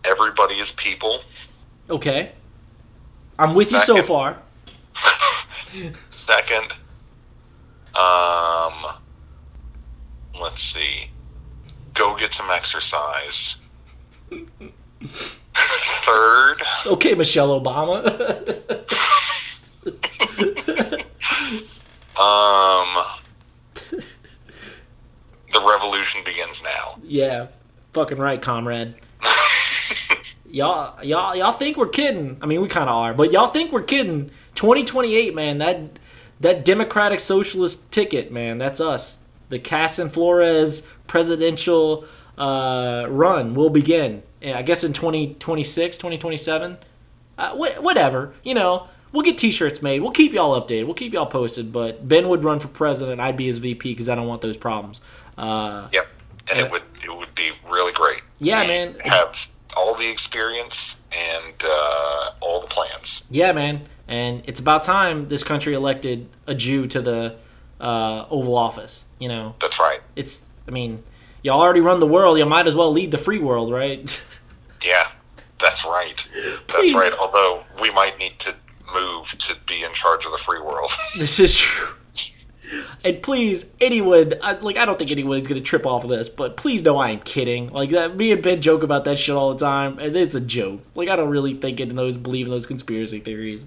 [0.04, 1.22] everybody is people.
[1.90, 2.32] Okay,
[3.38, 4.38] I'm with you so far.
[6.10, 6.74] Second,
[7.96, 8.96] um,
[10.40, 11.10] let's see.
[11.94, 13.56] Go get some exercise.
[16.06, 18.86] Third, Okay, Michelle Obama.
[22.20, 23.06] um,
[25.54, 26.98] the revolution begins now.
[27.04, 27.48] yeah,
[27.94, 28.96] fucking right, comrade.
[30.50, 32.38] y'all y'all y'all think we're kidding.
[32.42, 34.32] I mean we kind of are but y'all think we're kidding.
[34.56, 36.00] 2028 man that
[36.40, 39.24] that democratic socialist ticket man that's us.
[39.50, 42.06] The cass flores presidential
[42.38, 44.24] uh, run will begin.
[44.42, 46.78] Yeah, i guess in 2026 2027
[47.38, 51.14] uh, wh- whatever you know we'll get t-shirts made we'll keep y'all updated we'll keep
[51.14, 54.28] y'all posted but ben would run for president i'd be his vp because i don't
[54.28, 55.02] want those problems
[55.38, 56.08] uh, Yep,
[56.52, 58.22] and it would it would be really great.
[58.40, 59.00] Yeah, We man.
[59.06, 63.24] Have all the experience and uh, all the plans.
[63.32, 63.88] Yeah, man.
[64.08, 67.38] And it's about time this country elected a Jew to the
[67.80, 69.06] uh, Oval Office.
[69.20, 70.02] You know, That's right.
[70.18, 70.48] it's.
[70.68, 71.04] I mean,
[71.42, 72.38] y'all already run the world.
[72.38, 74.26] You might as well lead the free world, right?
[74.86, 75.08] Yeah,
[75.60, 76.26] that's right.
[76.68, 77.14] That's right.
[77.14, 78.56] Although we might need to
[78.94, 80.92] move to be in charge of the free world.
[81.18, 81.96] this is true.
[83.04, 86.56] And please, anyone, I, like, I don't think anyone's gonna trip off of this, but
[86.56, 87.72] please know I am kidding.
[87.72, 90.42] Like that, me and Ben joke about that shit all the time, and it's a
[90.42, 90.82] joke.
[90.94, 93.66] Like I don't really think in those, believe in those conspiracy theories.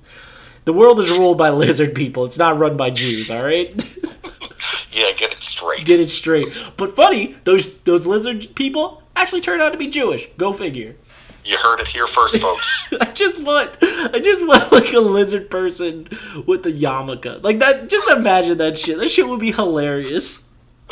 [0.65, 2.25] The world is ruled by lizard people.
[2.25, 3.31] It's not run by Jews.
[3.31, 3.69] All right.
[4.93, 5.85] yeah, get it straight.
[5.85, 6.47] get it straight.
[6.77, 10.29] But funny, those those lizard people actually turned out to be Jewish.
[10.37, 10.97] Go figure.
[11.45, 12.93] You heard it here first, folks.
[13.01, 16.09] I just want I just want like a lizard person
[16.47, 17.43] with a yarmulke.
[17.43, 18.99] Like that just imagine that shit.
[18.99, 20.49] That shit would be hilarious.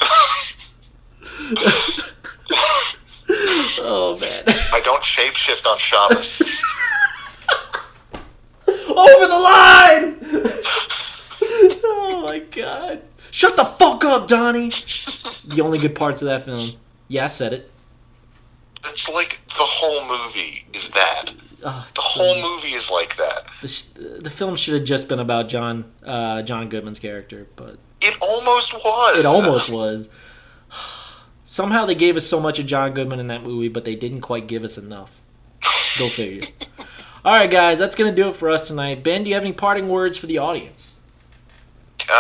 [3.82, 4.43] oh man.
[4.72, 6.43] I don't shapeshift on Shabbos.
[8.90, 10.18] Over the line!
[11.85, 13.02] oh my god.
[13.31, 14.72] Shut the fuck up, Donnie!
[15.44, 16.72] The only good parts of that film.
[17.09, 17.70] Yeah, I said it.
[18.86, 21.32] It's like the whole movie is that.
[21.62, 23.44] Oh, The whole movie is like that.
[23.61, 28.16] the, the film should have just been about John uh, John Goodman's character, but It
[28.23, 29.19] almost was.
[29.19, 30.09] it almost was.
[31.44, 34.20] Somehow they gave us so much of John Goodman in that movie, but they didn't
[34.23, 35.20] quite give us enough.
[35.98, 36.47] Go figure.
[37.24, 39.05] All right, guys, that's gonna do it for us tonight.
[39.05, 41.01] Ben, do you have any parting words for the audience?
[42.09, 42.15] Uh,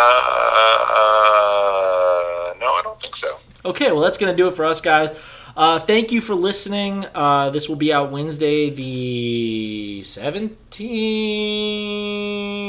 [2.60, 3.36] no, I don't think so.
[3.64, 5.12] Okay, well, that's going to do it for us, guys.
[5.60, 7.04] Uh, thank you for listening.
[7.14, 10.56] Uh, this will be out Wednesday, the 17th.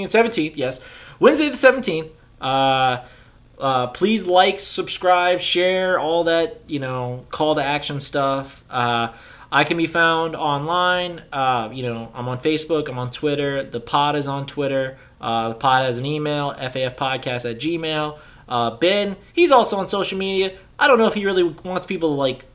[0.04, 0.82] 17th, yes.
[1.18, 2.10] Wednesday, the 17th.
[2.42, 3.06] Uh,
[3.60, 8.62] uh, please like, subscribe, share, all that, you know, call to action stuff.
[8.70, 9.14] Uh,
[9.54, 11.24] I can be found online.
[11.32, 13.64] Uh, you know, I'm on Facebook, I'm on Twitter.
[13.64, 14.98] The pod is on Twitter.
[15.22, 18.20] Uh, the pod has an email, fafpodcast at gmail.
[18.50, 20.58] Uh, ben, he's also on social media.
[20.78, 22.51] I don't know if he really wants people to like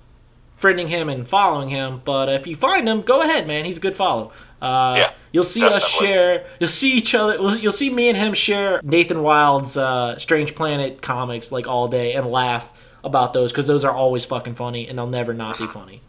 [0.61, 3.65] friending him and following him, but if you find him, go ahead, man.
[3.65, 4.33] He's a good follow.
[4.61, 6.47] Uh, Yeah, you'll see us share.
[6.61, 7.37] You'll see each other.
[7.59, 12.15] You'll see me and him share Nathan Wild's uh, Strange Planet comics like all day
[12.15, 12.71] and laugh
[13.05, 16.01] about those because those are always fucking funny and they'll never not be funny.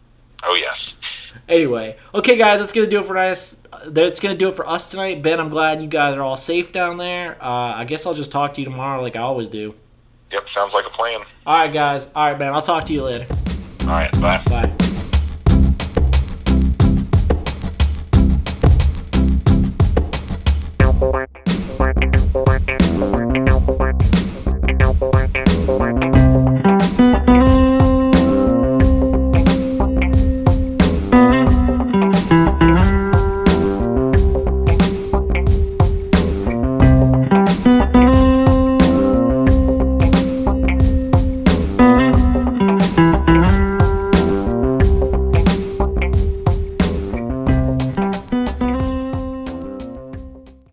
[0.42, 0.94] Oh, yes.
[1.48, 3.58] Anyway, okay, guys, that's gonna do it for us.
[3.86, 5.22] That's gonna do it for us tonight.
[5.22, 7.36] Ben, I'm glad you guys are all safe down there.
[7.42, 9.74] Uh, I guess I'll just talk to you tomorrow like I always do.
[10.32, 11.20] Yep, sounds like a plan.
[11.46, 12.10] All right, guys.
[12.14, 12.54] All right, man.
[12.54, 13.26] I'll talk to you later.
[13.88, 14.12] All right.
[14.20, 14.42] Bye.
[14.50, 14.88] Bye.